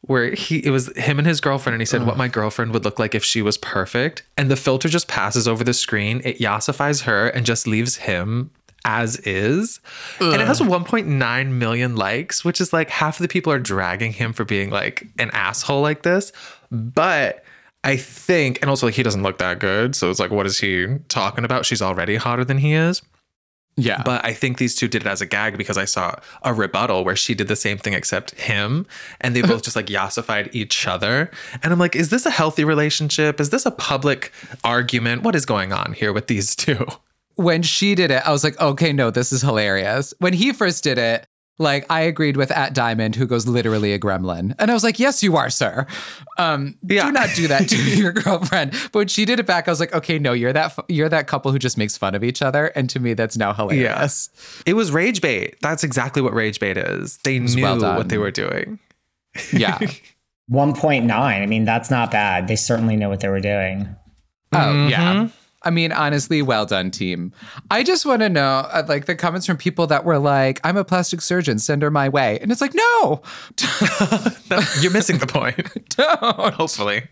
Where 0.03 0.35
he 0.35 0.59
it 0.59 0.71
was 0.71 0.97
him 0.97 1.19
and 1.19 1.29
his 1.29 1.41
girlfriend, 1.41 1.75
and 1.75 1.83
he 1.83 1.87
said 1.87 2.07
what 2.07 2.17
my 2.17 2.27
girlfriend 2.27 2.73
would 2.73 2.85
look 2.85 2.99
like 2.99 3.15
if 3.15 3.23
she 3.23 3.43
was 3.43 3.59
perfect. 3.59 4.23
And 4.37 4.51
the 4.51 4.57
filter 4.57 4.89
just 4.89 5.09
passes 5.09 5.47
over 5.47 5.63
the 5.63 5.75
screen, 5.75 6.23
it 6.25 6.39
yassifies 6.39 7.03
her 7.03 7.29
and 7.29 7.45
just 7.45 7.67
leaves 7.67 7.97
him 7.97 8.51
as 8.85 9.19
is. 9.19 9.81
And 10.21 10.41
it 10.41 10.47
has 10.47 10.61
1.9 10.61 11.51
million 11.51 11.97
likes, 11.97 12.45
which 12.45 12.61
is 12.61 12.73
like 12.73 12.89
half 12.91 13.19
of 13.19 13.23
the 13.23 13.29
people 13.29 13.53
are 13.53 13.59
dragging 13.59 14.13
him 14.13 14.33
for 14.33 14.45
being 14.45 14.71
like 14.71 15.07
an 15.19 15.31
asshole 15.33 15.83
like 15.83 16.03
this. 16.03 16.33
But 16.71 17.45
I 17.85 17.97
think, 17.97 18.59
and 18.63 18.71
also 18.71 18.87
like 18.87 18.95
he 18.95 19.03
doesn't 19.03 19.23
look 19.23 19.39
that 19.39 19.59
good. 19.59 19.95
So 19.95 20.11
it's 20.11 20.21
like, 20.21 20.31
what 20.31 20.47
is 20.47 20.59
he 20.59 20.87
talking 21.09 21.45
about? 21.45 21.67
She's 21.67 21.83
already 21.83 22.17
hotter 22.17 22.45
than 22.45 22.59
he 22.59 22.73
is. 22.73 23.03
Yeah, 23.77 24.03
But 24.05 24.25
I 24.25 24.35
think 24.35 24.59
these 24.59 24.75
two 24.75 24.89
did 24.89 25.03
it 25.03 25.09
as 25.09 25.23
a 25.23 25.27
gag 25.27 25.57
because 25.57 25.79
I 25.79 25.87
saw 25.87 26.17
a 26.43 26.53
rebuttal 26.53 27.03
where 27.03 27.17
she 27.17 27.35
did 27.35 27.49
the 27.49 27.57
same 27.57 27.79
thing 27.79 27.95
except 27.95 28.33
him. 28.33 28.87
And 29.23 29.35
they 29.35 29.41
uh-huh. 29.41 29.55
both 29.55 29.63
just 29.63 29.77
like 29.77 29.87
yassified 29.87 30.55
each 30.55 30.87
other. 30.87 31.31
And 31.63 31.73
I'm 31.73 31.79
like, 31.79 31.97
is 31.97 32.11
this 32.11 32.27
a 32.27 32.31
healthy 32.31 32.65
relationship? 32.65 33.41
Is 33.41 33.51
this 33.51 33.65
a 33.65 33.71
public 33.71 34.33
argument? 34.65 35.23
What 35.23 35.35
is 35.35 35.47
going 35.47 35.73
on 35.73 35.95
here 35.95 36.13
with 36.13 36.27
these 36.27 36.55
two? 36.55 36.87
when 37.41 37.63
she 37.63 37.95
did 37.95 38.11
it, 38.11 38.23
I 38.27 38.33
was 38.33 38.45
like, 38.45 38.61
okay, 38.61 38.93
no, 38.93 39.11
this 39.11 39.33
is 39.33 39.41
hilarious. 39.41 40.13
When 40.19 40.35
he 40.35 40.53
first 40.53 40.85
did 40.85 40.99
it, 40.99 41.27
like 41.61 41.87
I 41.89 42.01
agreed 42.01 42.37
with 42.37 42.51
at 42.51 42.75
Diamond, 42.75 43.15
who 43.15 43.27
goes 43.27 43.47
literally 43.47 43.93
a 43.93 43.99
gremlin, 43.99 44.55
and 44.59 44.71
I 44.71 44.75
was 44.75 44.83
like, 44.83 44.99
yes, 44.99 45.23
you 45.23 45.37
are, 45.37 45.51
sir. 45.51 45.87
Um, 46.39 46.77
Yeah. 46.83 47.05
do 47.07 47.13
not 47.13 47.29
do 47.37 47.47
that 47.49 47.69
to 47.69 47.77
your 47.97 48.13
girlfriend. 48.13 48.73
But 48.91 48.95
when 48.99 49.09
she 49.09 49.25
did 49.25 49.39
it 49.39 49.47
back, 49.47 49.69
I 49.69 49.71
was 49.71 49.79
like, 49.79 49.95
okay, 49.95 50.19
no, 50.19 50.33
you're 50.33 50.53
that 50.53 50.77
you're 50.89 51.09
that 51.11 51.27
couple 51.29 51.53
who 51.53 51.59
just 51.59 51.79
makes 51.79 51.97
fun 51.97 52.15
of 52.17 52.25
each 52.25 52.43
other, 52.43 52.67
and 52.75 52.91
to 52.91 52.99
me, 52.99 53.15
that's 53.15 53.37
now 53.37 53.53
hilarious. 53.53 53.83
Yes. 53.85 54.63
It 54.67 54.75
was 54.75 54.91
rage 54.91 55.21
bait. 55.21 55.57
That's 55.61 55.85
exactly 55.85 56.23
what 56.23 56.33
rage 56.35 56.59
bait 56.59 56.77
is. 56.79 57.19
They 57.19 57.39
knew 57.39 57.63
well 57.63 57.79
what 57.97 58.09
they 58.09 58.19
were 58.19 58.31
doing. 58.33 58.79
Yeah. 59.53 59.79
1.9. 60.51 61.11
I 61.13 61.47
mean, 61.47 61.65
that's 61.65 61.91
not 61.91 62.11
bad. 62.11 62.49
They 62.49 62.57
certainly 62.57 62.97
know 62.97 63.09
what 63.09 63.21
they 63.21 63.29
were 63.29 63.39
doing. 63.41 63.89
Oh, 64.53 64.89
yeah. 64.89 65.29
I 65.63 65.71
mean, 65.71 65.93
honestly, 65.93 66.41
well 66.43 66.65
done, 66.65 66.91
team. 66.91 67.33
I 67.71 67.83
just 67.83 68.07
want 68.07 68.23
to 68.23 68.29
know, 68.31 68.67
uh, 68.73 68.85
like, 68.89 69.05
the 69.05 69.15
comments 69.15 69.47
from 69.47 69.59
people 69.59 69.87
that 69.89 70.05
were 70.07 70.19
like, 70.19 70.59
I'm 70.65 70.77
a 70.79 70.85
plastic 70.85 71.21
surgeon, 71.21 71.59
send 71.59 71.83
her 71.83 71.91
my 71.91 72.09
way. 72.09 72.39
And 72.41 72.51
it's 72.51 72.61
like, 72.63 72.75
no, 72.75 73.23
You're 74.81 74.91
missing 74.93 75.19
the 75.19 75.27
point. 75.29 75.57
don't. 75.97 76.55
Hopefully. 76.55 77.03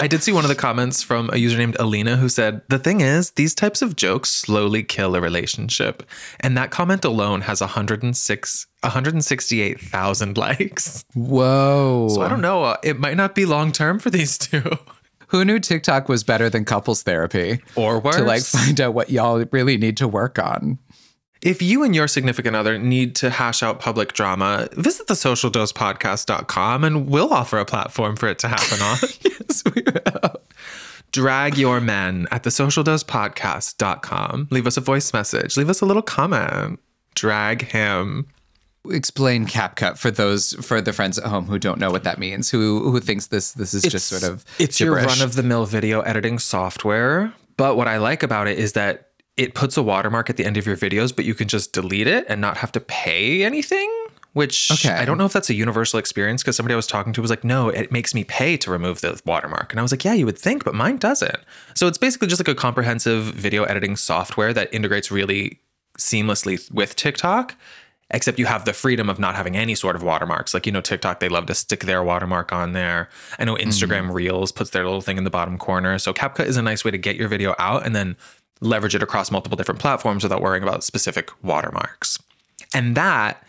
I 0.00 0.06
did 0.06 0.22
see 0.22 0.30
one 0.30 0.44
of 0.44 0.48
the 0.48 0.54
comments 0.54 1.02
from 1.02 1.30
a 1.32 1.36
user 1.36 1.58
named 1.58 1.76
Alina 1.80 2.16
who 2.16 2.28
said, 2.28 2.62
The 2.68 2.78
thing 2.78 3.00
is, 3.00 3.32
these 3.32 3.54
types 3.56 3.82
of 3.82 3.96
jokes 3.96 4.30
slowly 4.30 4.84
kill 4.84 5.16
a 5.16 5.20
relationship. 5.20 6.04
And 6.40 6.56
that 6.56 6.70
comment 6.70 7.04
alone 7.04 7.40
has 7.40 7.60
106, 7.60 8.66
168,000 8.84 10.38
likes. 10.38 11.04
Whoa. 11.14 12.08
So 12.08 12.22
I 12.22 12.28
don't 12.28 12.40
know. 12.40 12.62
uh, 12.64 12.76
It 12.84 13.00
might 13.00 13.16
not 13.16 13.34
be 13.34 13.46
long 13.46 13.72
term 13.72 13.98
for 13.98 14.10
these 14.10 14.38
two. 14.38 14.62
Who 15.34 15.44
knew 15.44 15.58
TikTok 15.58 16.08
was 16.08 16.22
better 16.22 16.48
than 16.48 16.64
couples 16.64 17.02
therapy? 17.02 17.58
Or 17.74 17.98
worse. 17.98 18.14
To 18.18 18.22
like 18.22 18.44
find 18.44 18.80
out 18.80 18.94
what 18.94 19.10
y'all 19.10 19.44
really 19.50 19.76
need 19.76 19.96
to 19.96 20.06
work 20.06 20.38
on. 20.38 20.78
If 21.42 21.60
you 21.60 21.82
and 21.82 21.92
your 21.92 22.06
significant 22.06 22.54
other 22.54 22.78
need 22.78 23.16
to 23.16 23.30
hash 23.30 23.60
out 23.60 23.80
public 23.80 24.12
drama, 24.12 24.68
visit 24.74 25.08
the 25.08 25.14
socialdosepodcast.com 25.14 26.84
and 26.84 27.08
we'll 27.08 27.32
offer 27.32 27.58
a 27.58 27.64
platform 27.64 28.14
for 28.14 28.28
it 28.28 28.38
to 28.38 28.48
happen 28.48 28.80
on. 28.80 28.96
yes, 29.22 29.64
we 29.74 29.82
will. 29.82 30.36
Drag 31.10 31.58
your 31.58 31.80
men 31.80 32.28
at 32.30 32.44
the 32.44 32.50
socialdosepodcast.com. 32.50 34.48
Leave 34.52 34.68
us 34.68 34.76
a 34.76 34.80
voice 34.80 35.12
message. 35.12 35.56
Leave 35.56 35.68
us 35.68 35.80
a 35.80 35.84
little 35.86 36.00
comment. 36.00 36.78
Drag 37.16 37.62
him. 37.62 38.28
Explain 38.90 39.46
CapCut 39.46 39.98
for 39.98 40.10
those 40.10 40.52
for 40.54 40.80
the 40.80 40.92
friends 40.92 41.18
at 41.18 41.24
home 41.24 41.46
who 41.46 41.58
don't 41.58 41.78
know 41.78 41.90
what 41.90 42.04
that 42.04 42.18
means, 42.18 42.50
who 42.50 42.90
who 42.90 43.00
thinks 43.00 43.28
this 43.28 43.52
this 43.52 43.74
is 43.74 43.82
just 43.82 44.06
sort 44.06 44.22
of 44.22 44.44
it's 44.58 44.78
gibberish. 44.78 45.02
your 45.02 45.08
run 45.08 45.22
of 45.22 45.34
the 45.36 45.42
mill 45.42 45.66
video 45.66 46.00
editing 46.02 46.38
software. 46.38 47.32
But 47.56 47.76
what 47.76 47.88
I 47.88 47.98
like 47.98 48.22
about 48.22 48.48
it 48.48 48.58
is 48.58 48.72
that 48.72 49.10
it 49.36 49.54
puts 49.54 49.76
a 49.76 49.82
watermark 49.82 50.30
at 50.30 50.36
the 50.36 50.44
end 50.44 50.56
of 50.56 50.66
your 50.66 50.76
videos, 50.76 51.14
but 51.14 51.24
you 51.24 51.34
can 51.34 51.48
just 51.48 51.72
delete 51.72 52.06
it 52.06 52.24
and 52.28 52.40
not 52.40 52.56
have 52.56 52.72
to 52.72 52.80
pay 52.80 53.44
anything. 53.44 53.90
Which 54.32 54.72
Okay. 54.72 54.92
I 54.92 55.04
don't 55.04 55.16
know 55.16 55.26
if 55.26 55.32
that's 55.32 55.48
a 55.48 55.54
universal 55.54 56.00
experience 56.00 56.42
because 56.42 56.56
somebody 56.56 56.72
I 56.72 56.76
was 56.76 56.88
talking 56.88 57.12
to 57.12 57.20
was 57.20 57.30
like, 57.30 57.44
no, 57.44 57.68
it 57.68 57.92
makes 57.92 58.14
me 58.14 58.24
pay 58.24 58.56
to 58.56 58.70
remove 58.70 59.00
the 59.00 59.20
watermark. 59.24 59.72
And 59.72 59.78
I 59.78 59.82
was 59.82 59.92
like, 59.92 60.04
yeah, 60.04 60.12
you 60.12 60.26
would 60.26 60.38
think, 60.38 60.64
but 60.64 60.74
mine 60.74 60.96
doesn't. 60.96 61.38
So 61.74 61.86
it's 61.86 61.98
basically 61.98 62.26
just 62.26 62.40
like 62.40 62.48
a 62.48 62.54
comprehensive 62.56 63.26
video 63.26 63.62
editing 63.62 63.94
software 63.94 64.52
that 64.52 64.74
integrates 64.74 65.12
really 65.12 65.60
seamlessly 65.98 66.68
with 66.72 66.96
TikTok, 66.96 67.54
except 68.14 68.38
you 68.38 68.46
have 68.46 68.64
the 68.64 68.72
freedom 68.72 69.10
of 69.10 69.18
not 69.18 69.34
having 69.34 69.56
any 69.56 69.74
sort 69.74 69.96
of 69.96 70.02
watermarks. 70.02 70.54
Like, 70.54 70.66
you 70.66 70.72
know, 70.72 70.80
TikTok, 70.80 71.20
they 71.20 71.28
love 71.28 71.46
to 71.46 71.54
stick 71.54 71.80
their 71.80 72.02
watermark 72.02 72.52
on 72.52 72.72
there. 72.72 73.08
I 73.38 73.44
know 73.44 73.56
mm-hmm. 73.56 73.68
Instagram 73.68 74.14
Reels 74.14 74.52
puts 74.52 74.70
their 74.70 74.84
little 74.84 75.00
thing 75.00 75.18
in 75.18 75.24
the 75.24 75.30
bottom 75.30 75.58
corner. 75.58 75.98
So 75.98 76.14
CapCut 76.14 76.46
is 76.46 76.56
a 76.56 76.62
nice 76.62 76.84
way 76.84 76.92
to 76.92 76.98
get 76.98 77.16
your 77.16 77.28
video 77.28 77.54
out 77.58 77.84
and 77.84 77.94
then 77.94 78.16
leverage 78.60 78.94
it 78.94 79.02
across 79.02 79.30
multiple 79.30 79.56
different 79.56 79.80
platforms 79.80 80.22
without 80.22 80.40
worrying 80.40 80.62
about 80.62 80.84
specific 80.84 81.30
watermarks. 81.42 82.18
And 82.72 82.96
that 82.96 83.44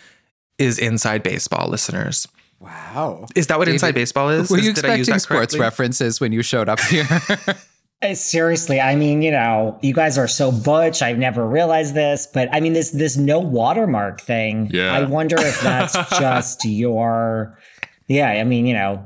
is 0.57 0.79
inside 0.79 1.21
baseball, 1.21 1.69
listeners. 1.69 2.27
wow. 2.59 3.27
Is 3.35 3.47
that 3.47 3.59
what 3.59 3.65
David, 3.65 3.75
inside 3.75 3.93
baseball 3.93 4.29
is? 4.29 4.49
Were 4.49 4.57
Is- 4.57 4.65
you 4.65 4.73
did 4.73 4.85
I 4.85 4.95
use 4.95 5.07
expecting 5.07 5.37
sports 5.37 5.57
references 5.57 6.19
when 6.19 6.31
you 6.31 6.41
showed 6.41 6.69
up 6.69 6.79
here? 6.79 7.07
Uh, 8.01 8.13
Seriously, 8.13 8.81
I 8.81 8.95
mean, 8.95 9.21
you 9.21 9.31
know, 9.31 9.79
you 9.81 9.93
guys 9.93 10.17
are 10.17 10.27
so 10.27 10.51
butch. 10.51 11.01
I've 11.01 11.17
never 11.17 11.47
realized 11.47 11.95
this, 11.95 12.27
but 12.31 12.49
I 12.53 12.59
mean, 12.59 12.73
this 12.73 12.91
this 12.91 13.17
no 13.17 13.39
watermark 13.39 14.21
thing. 14.21 14.69
Yeah. 14.71 14.93
I 14.93 15.03
wonder 15.03 15.37
if 15.39 15.59
that's 15.61 15.93
just 16.19 16.65
your. 16.65 17.57
Yeah, 18.07 18.29
I 18.29 18.43
mean, 18.43 18.67
you 18.67 18.73
know, 18.73 19.03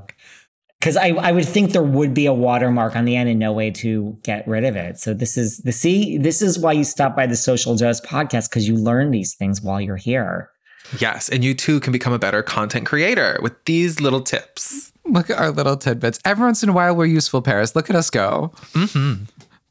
because 0.80 0.97
I 0.97 1.10
I 1.10 1.32
would 1.32 1.47
think 1.47 1.71
there 1.71 1.84
would 1.84 2.13
be 2.13 2.25
a 2.25 2.34
watermark 2.34 2.95
on 2.95 3.06
the 3.06 3.15
end 3.15 3.30
and 3.30 3.39
no 3.39 3.54
way 3.54 3.71
to 3.71 4.17
get 4.23 4.47
rid 4.47 4.63
of 4.63 4.75
it. 4.75 4.99
So 4.99 5.13
this 5.13 5.38
is 5.38 5.60
the 5.60 5.71
see. 5.71 6.17
This 6.17 6.41
is 6.41 6.58
why 6.58 6.71
you 6.71 6.84
stop 6.84 7.15
by 7.15 7.28
the 7.28 7.36
Social 7.36 7.75
Dose 7.75 8.02
podcast 8.02 8.49
because 8.49 8.67
you 8.67 8.75
learn 8.75 9.12
these 9.12 9.36
things 9.36 9.62
while 9.62 9.80
you're 9.80 9.97
here. 9.97 10.49
Yes, 10.97 11.30
and 11.30 11.43
you 11.43 11.54
too 11.54 11.80
can 11.80 11.93
become 11.93 12.13
a 12.13 12.19
better 12.19 12.41
content 12.41 12.88
creator 12.88 13.38
with 13.41 13.54
these 13.65 13.99
little 13.99 14.21
tips. 14.21 14.91
Look 15.12 15.30
at 15.30 15.38
our 15.38 15.52
little 15.52 15.78
tidbits. 15.78 16.19
Every 16.26 16.45
once 16.45 16.63
in 16.63 16.69
a 16.69 16.74
while, 16.74 16.95
we're 16.95 17.06
useful, 17.06 17.41
Paris. 17.41 17.76
Look 17.76 17.89
at 17.89 17.95
us 17.95 18.10
go. 18.10 18.52
Mm-hmm. 18.74 19.24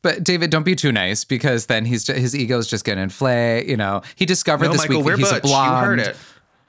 But 0.02 0.22
David, 0.24 0.50
don't 0.50 0.62
be 0.64 0.74
too 0.76 0.92
nice 0.92 1.24
because 1.24 1.66
then 1.66 1.84
he's 1.84 2.06
his 2.06 2.34
ego's 2.36 2.68
just 2.68 2.84
gonna 2.84 3.02
inflate. 3.02 3.66
You 3.66 3.76
know, 3.76 4.02
he 4.16 4.24
discovered 4.26 4.66
No, 4.66 4.72
this 4.72 4.82
Michael, 4.82 5.02
week 5.02 5.16
that 5.16 5.18
he's 5.18 5.30
butch. 5.30 5.38
a 5.44 5.46
blonde. 5.46 5.80
You 5.80 5.86
heard 5.86 6.00
it. 6.00 6.16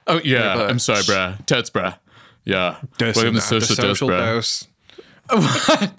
Oh 0.08 0.20
yeah, 0.24 0.58
Wait, 0.58 0.70
I'm 0.70 0.80
sorry, 0.80 1.02
bruh. 1.04 1.46
Tets, 1.46 1.70
bruh. 1.70 1.98
Yeah. 2.46 2.78
Welcome 3.00 3.36
to 3.36 3.42
social, 3.42 3.76
dose, 3.76 4.00
bruh. 5.30 5.30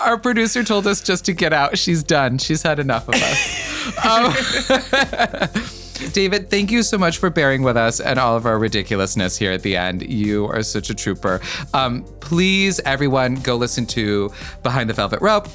Our 0.00 0.18
producer 0.18 0.62
told 0.64 0.86
us 0.86 1.00
just 1.00 1.24
to 1.26 1.32
get 1.32 1.52
out. 1.54 1.78
She's 1.78 2.02
done. 2.02 2.36
She's 2.38 2.62
had 2.62 2.78
enough 2.78 3.08
of 3.08 3.14
us. 3.14 4.04
Um, 4.04 4.34
David, 6.12 6.50
thank 6.50 6.70
you 6.70 6.82
so 6.82 6.98
much 6.98 7.18
for 7.18 7.30
bearing 7.30 7.62
with 7.62 7.76
us 7.76 8.00
and 8.00 8.18
all 8.18 8.36
of 8.36 8.46
our 8.46 8.58
ridiculousness 8.58 9.36
here 9.36 9.52
at 9.52 9.62
the 9.62 9.76
end. 9.76 10.02
You 10.10 10.46
are 10.46 10.62
such 10.62 10.90
a 10.90 10.94
trooper. 10.94 11.40
Um, 11.72 12.04
please, 12.20 12.80
everyone, 12.80 13.36
go 13.36 13.56
listen 13.56 13.86
to 13.86 14.32
Behind 14.62 14.90
the 14.90 14.94
Velvet 14.94 15.20
Rope. 15.20 15.48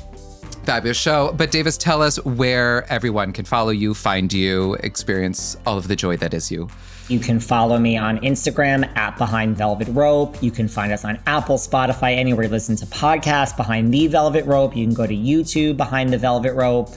Fabulous 0.64 0.98
show. 0.98 1.34
But 1.34 1.52
Davis, 1.52 1.78
tell 1.78 2.02
us 2.02 2.24
where 2.24 2.92
everyone 2.92 3.34
can 3.34 3.46
follow 3.46 3.72
you, 3.72 3.94
find 3.94 4.32
you, 4.32 4.76
experience 4.76 5.58
all 5.66 5.78
of 5.78 5.88
the 5.88 5.96
joy 5.96 6.16
that 6.18 6.34
is 6.34 6.52
you. 6.52 6.70
You 7.08 7.20
can 7.20 7.40
follow 7.40 7.80
me 7.80 7.98
on 7.98 8.20
Instagram 8.20 8.96
at 8.96 9.18
Behind 9.18 9.58
Velvet 9.58 9.88
Rope. 9.88 10.42
You 10.44 10.52
can 10.52 10.68
find 10.68 10.92
us 10.92 11.04
on 11.04 11.20
Apple, 11.26 11.58
Spotify, 11.58 12.16
anywhere 12.16 12.44
you 12.46 12.52
listen 12.52 12.76
to 12.76 12.86
podcasts, 12.86 13.58
Behind 13.58 13.92
the 13.92 14.06
Velvet 14.06 14.46
Rope. 14.46 14.76
You 14.76 14.86
can 14.86 14.94
go 14.94 15.08
to 15.08 15.16
YouTube, 15.16 15.76
Behind 15.76 16.14
the 16.14 16.20
Velvet 16.20 16.54
Rope, 16.54 16.90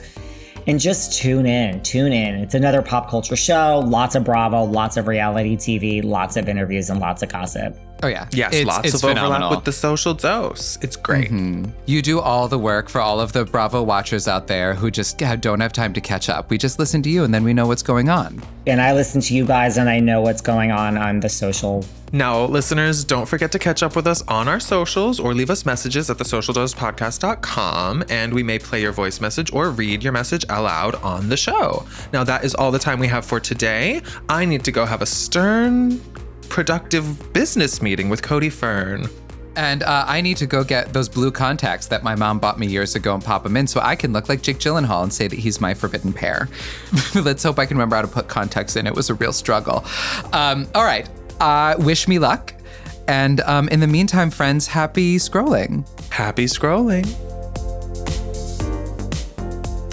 and 0.67 0.79
just 0.79 1.13
tune 1.13 1.45
in. 1.45 1.81
Tune 1.81 2.13
in. 2.13 2.35
It's 2.35 2.55
another 2.55 2.81
pop 2.81 3.09
culture 3.09 3.35
show. 3.35 3.79
Lots 3.85 4.15
of 4.15 4.23
Bravo, 4.23 4.63
lots 4.63 4.97
of 4.97 5.07
reality 5.07 5.55
TV, 5.55 6.03
lots 6.03 6.37
of 6.37 6.47
interviews, 6.47 6.89
and 6.89 6.99
lots 6.99 7.23
of 7.23 7.29
gossip. 7.29 7.77
Oh 8.03 8.07
yeah, 8.07 8.27
Yes, 8.33 8.53
It's- 8.53 8.67
lots 8.67 8.93
it's 8.93 9.03
of 9.03 9.09
overlap 9.09 9.49
with 9.51 9.63
the 9.63 9.71
social 9.71 10.13
dose. 10.13 10.77
It's 10.81 10.95
great. 10.97 11.31
Mm-hmm. 11.31 11.71
You 11.85 12.01
do 12.01 12.19
all 12.19 12.47
the 12.49 12.59
work 12.59 12.89
for 12.89 12.99
all 13.01 13.19
of 13.21 13.31
the 13.31 13.45
Bravo 13.45 13.81
watchers 13.81 14.27
out 14.27 14.47
there 14.47 14.73
who 14.73 14.91
just 14.91 15.19
ha- 15.21 15.35
don't 15.37 15.61
have 15.61 15.71
time 15.73 15.93
to 15.93 16.01
catch 16.01 16.27
up. 16.29 16.49
We 16.49 16.57
just 16.57 16.79
listen 16.79 17.01
to 17.03 17.09
you 17.09 17.23
and 17.23 17.33
then 17.33 17.43
we 17.45 17.53
know 17.53 17.65
what's 17.67 17.83
going 17.83 18.09
on. 18.09 18.41
And 18.67 18.81
I 18.81 18.93
listen 18.93 19.19
to 19.21 19.33
you 19.35 19.45
guys, 19.45 19.75
and 19.77 19.89
I 19.89 19.99
know 19.99 20.21
what's 20.21 20.39
going 20.39 20.71
on 20.71 20.97
on 20.97 21.19
the 21.19 21.27
social 21.27 21.83
Now, 22.13 22.45
listeners, 22.45 23.03
don't 23.03 23.25
forget 23.25 23.51
to 23.53 23.59
catch 23.59 23.83
up 23.83 23.93
with 23.95 24.07
us 24.07 24.21
on 24.27 24.47
our 24.47 24.59
socials 24.61 25.19
or 25.19 25.33
leave 25.33 25.49
us 25.49 25.65
messages 25.65 26.09
at 26.09 26.17
thesocialdosepodcast.com, 26.17 28.03
and 28.09 28.33
we 28.33 28.41
may 28.43 28.59
play 28.59 28.81
your 28.81 28.91
voice 28.93 29.19
message 29.19 29.51
or 29.51 29.69
read 29.71 30.01
your 30.03 30.13
message 30.13 30.45
aloud 30.49 30.95
on 30.95 31.27
the 31.29 31.35
show. 31.35 31.85
Now, 32.13 32.23
that 32.23 32.43
is 32.45 32.55
all 32.55 32.71
the 32.71 32.79
time 32.79 32.99
we 32.99 33.07
have 33.07 33.25
for 33.25 33.39
today. 33.39 34.01
I 34.29 34.45
need 34.45 34.63
to 34.65 34.71
go 34.71 34.85
have 34.85 35.01
a 35.01 35.05
stern, 35.05 35.99
productive 36.53 37.33
business 37.33 37.81
meeting 37.81 38.09
with 38.09 38.21
Cody 38.21 38.51
Fern. 38.51 39.07
And 39.55 39.81
uh, 39.81 40.05
I 40.07 40.21
need 40.21 40.37
to 40.37 40.45
go 40.45 40.63
get 40.63 40.93
those 40.93 41.09
blue 41.09 41.31
contacts 41.31 41.87
that 41.87 42.03
my 42.03 42.13
mom 42.13 42.37
bought 42.37 42.59
me 42.59 42.67
years 42.67 42.93
ago 42.93 43.15
and 43.15 43.23
pop 43.23 43.41
them 43.41 43.57
in 43.57 43.65
so 43.65 43.79
I 43.81 43.95
can 43.95 44.13
look 44.13 44.29
like 44.29 44.43
Jake 44.43 44.59
Gyllenhaal 44.59 45.01
and 45.01 45.11
say 45.11 45.27
that 45.27 45.39
he's 45.39 45.59
my 45.59 45.73
forbidden 45.73 46.13
pair. 46.13 46.47
Let's 47.15 47.41
hope 47.41 47.57
I 47.57 47.65
can 47.65 47.75
remember 47.75 47.95
how 47.95 48.03
to 48.03 48.07
put 48.07 48.27
contacts 48.27 48.75
in. 48.75 48.85
It 48.85 48.93
was 48.93 49.09
a 49.09 49.15
real 49.15 49.33
struggle. 49.33 49.83
Um, 50.31 50.67
all 50.75 50.83
right. 50.83 51.09
Uh, 51.39 51.73
wish 51.79 52.07
me 52.07 52.19
luck. 52.19 52.53
And 53.07 53.41
um, 53.41 53.67
in 53.69 53.79
the 53.79 53.87
meantime, 53.87 54.29
friends, 54.29 54.67
happy 54.67 55.17
scrolling. 55.17 55.87
Happy 56.11 56.45
scrolling. 56.45 57.32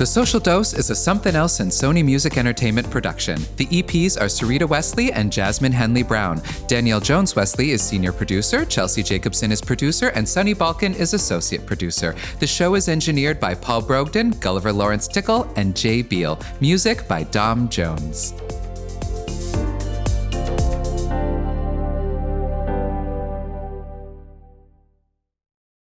The 0.00 0.06
Social 0.06 0.40
Dose 0.40 0.72
is 0.72 0.88
a 0.88 0.94
Something 0.94 1.36
Else 1.36 1.60
and 1.60 1.70
Sony 1.70 2.02
Music 2.02 2.38
Entertainment 2.38 2.90
production. 2.90 3.38
The 3.58 3.66
EPs 3.66 4.18
are 4.18 4.28
Sarita 4.28 4.66
Wesley 4.66 5.12
and 5.12 5.30
Jasmine 5.30 5.72
Henley 5.72 6.02
Brown. 6.02 6.40
Danielle 6.68 7.00
Jones 7.00 7.36
Wesley 7.36 7.72
is 7.72 7.82
senior 7.82 8.10
producer, 8.10 8.64
Chelsea 8.64 9.02
Jacobson 9.02 9.52
is 9.52 9.60
producer, 9.60 10.08
and 10.14 10.26
Sunny 10.26 10.54
Balkin 10.54 10.98
is 10.98 11.12
associate 11.12 11.66
producer. 11.66 12.16
The 12.38 12.46
show 12.46 12.76
is 12.76 12.88
engineered 12.88 13.38
by 13.38 13.54
Paul 13.54 13.82
Brogdon, 13.82 14.40
Gulliver 14.40 14.72
Lawrence 14.72 15.06
Tickle, 15.06 15.52
and 15.56 15.76
Jay 15.76 16.00
Beal. 16.00 16.40
Music 16.62 17.06
by 17.06 17.24
Dom 17.24 17.68
Jones. 17.68 18.32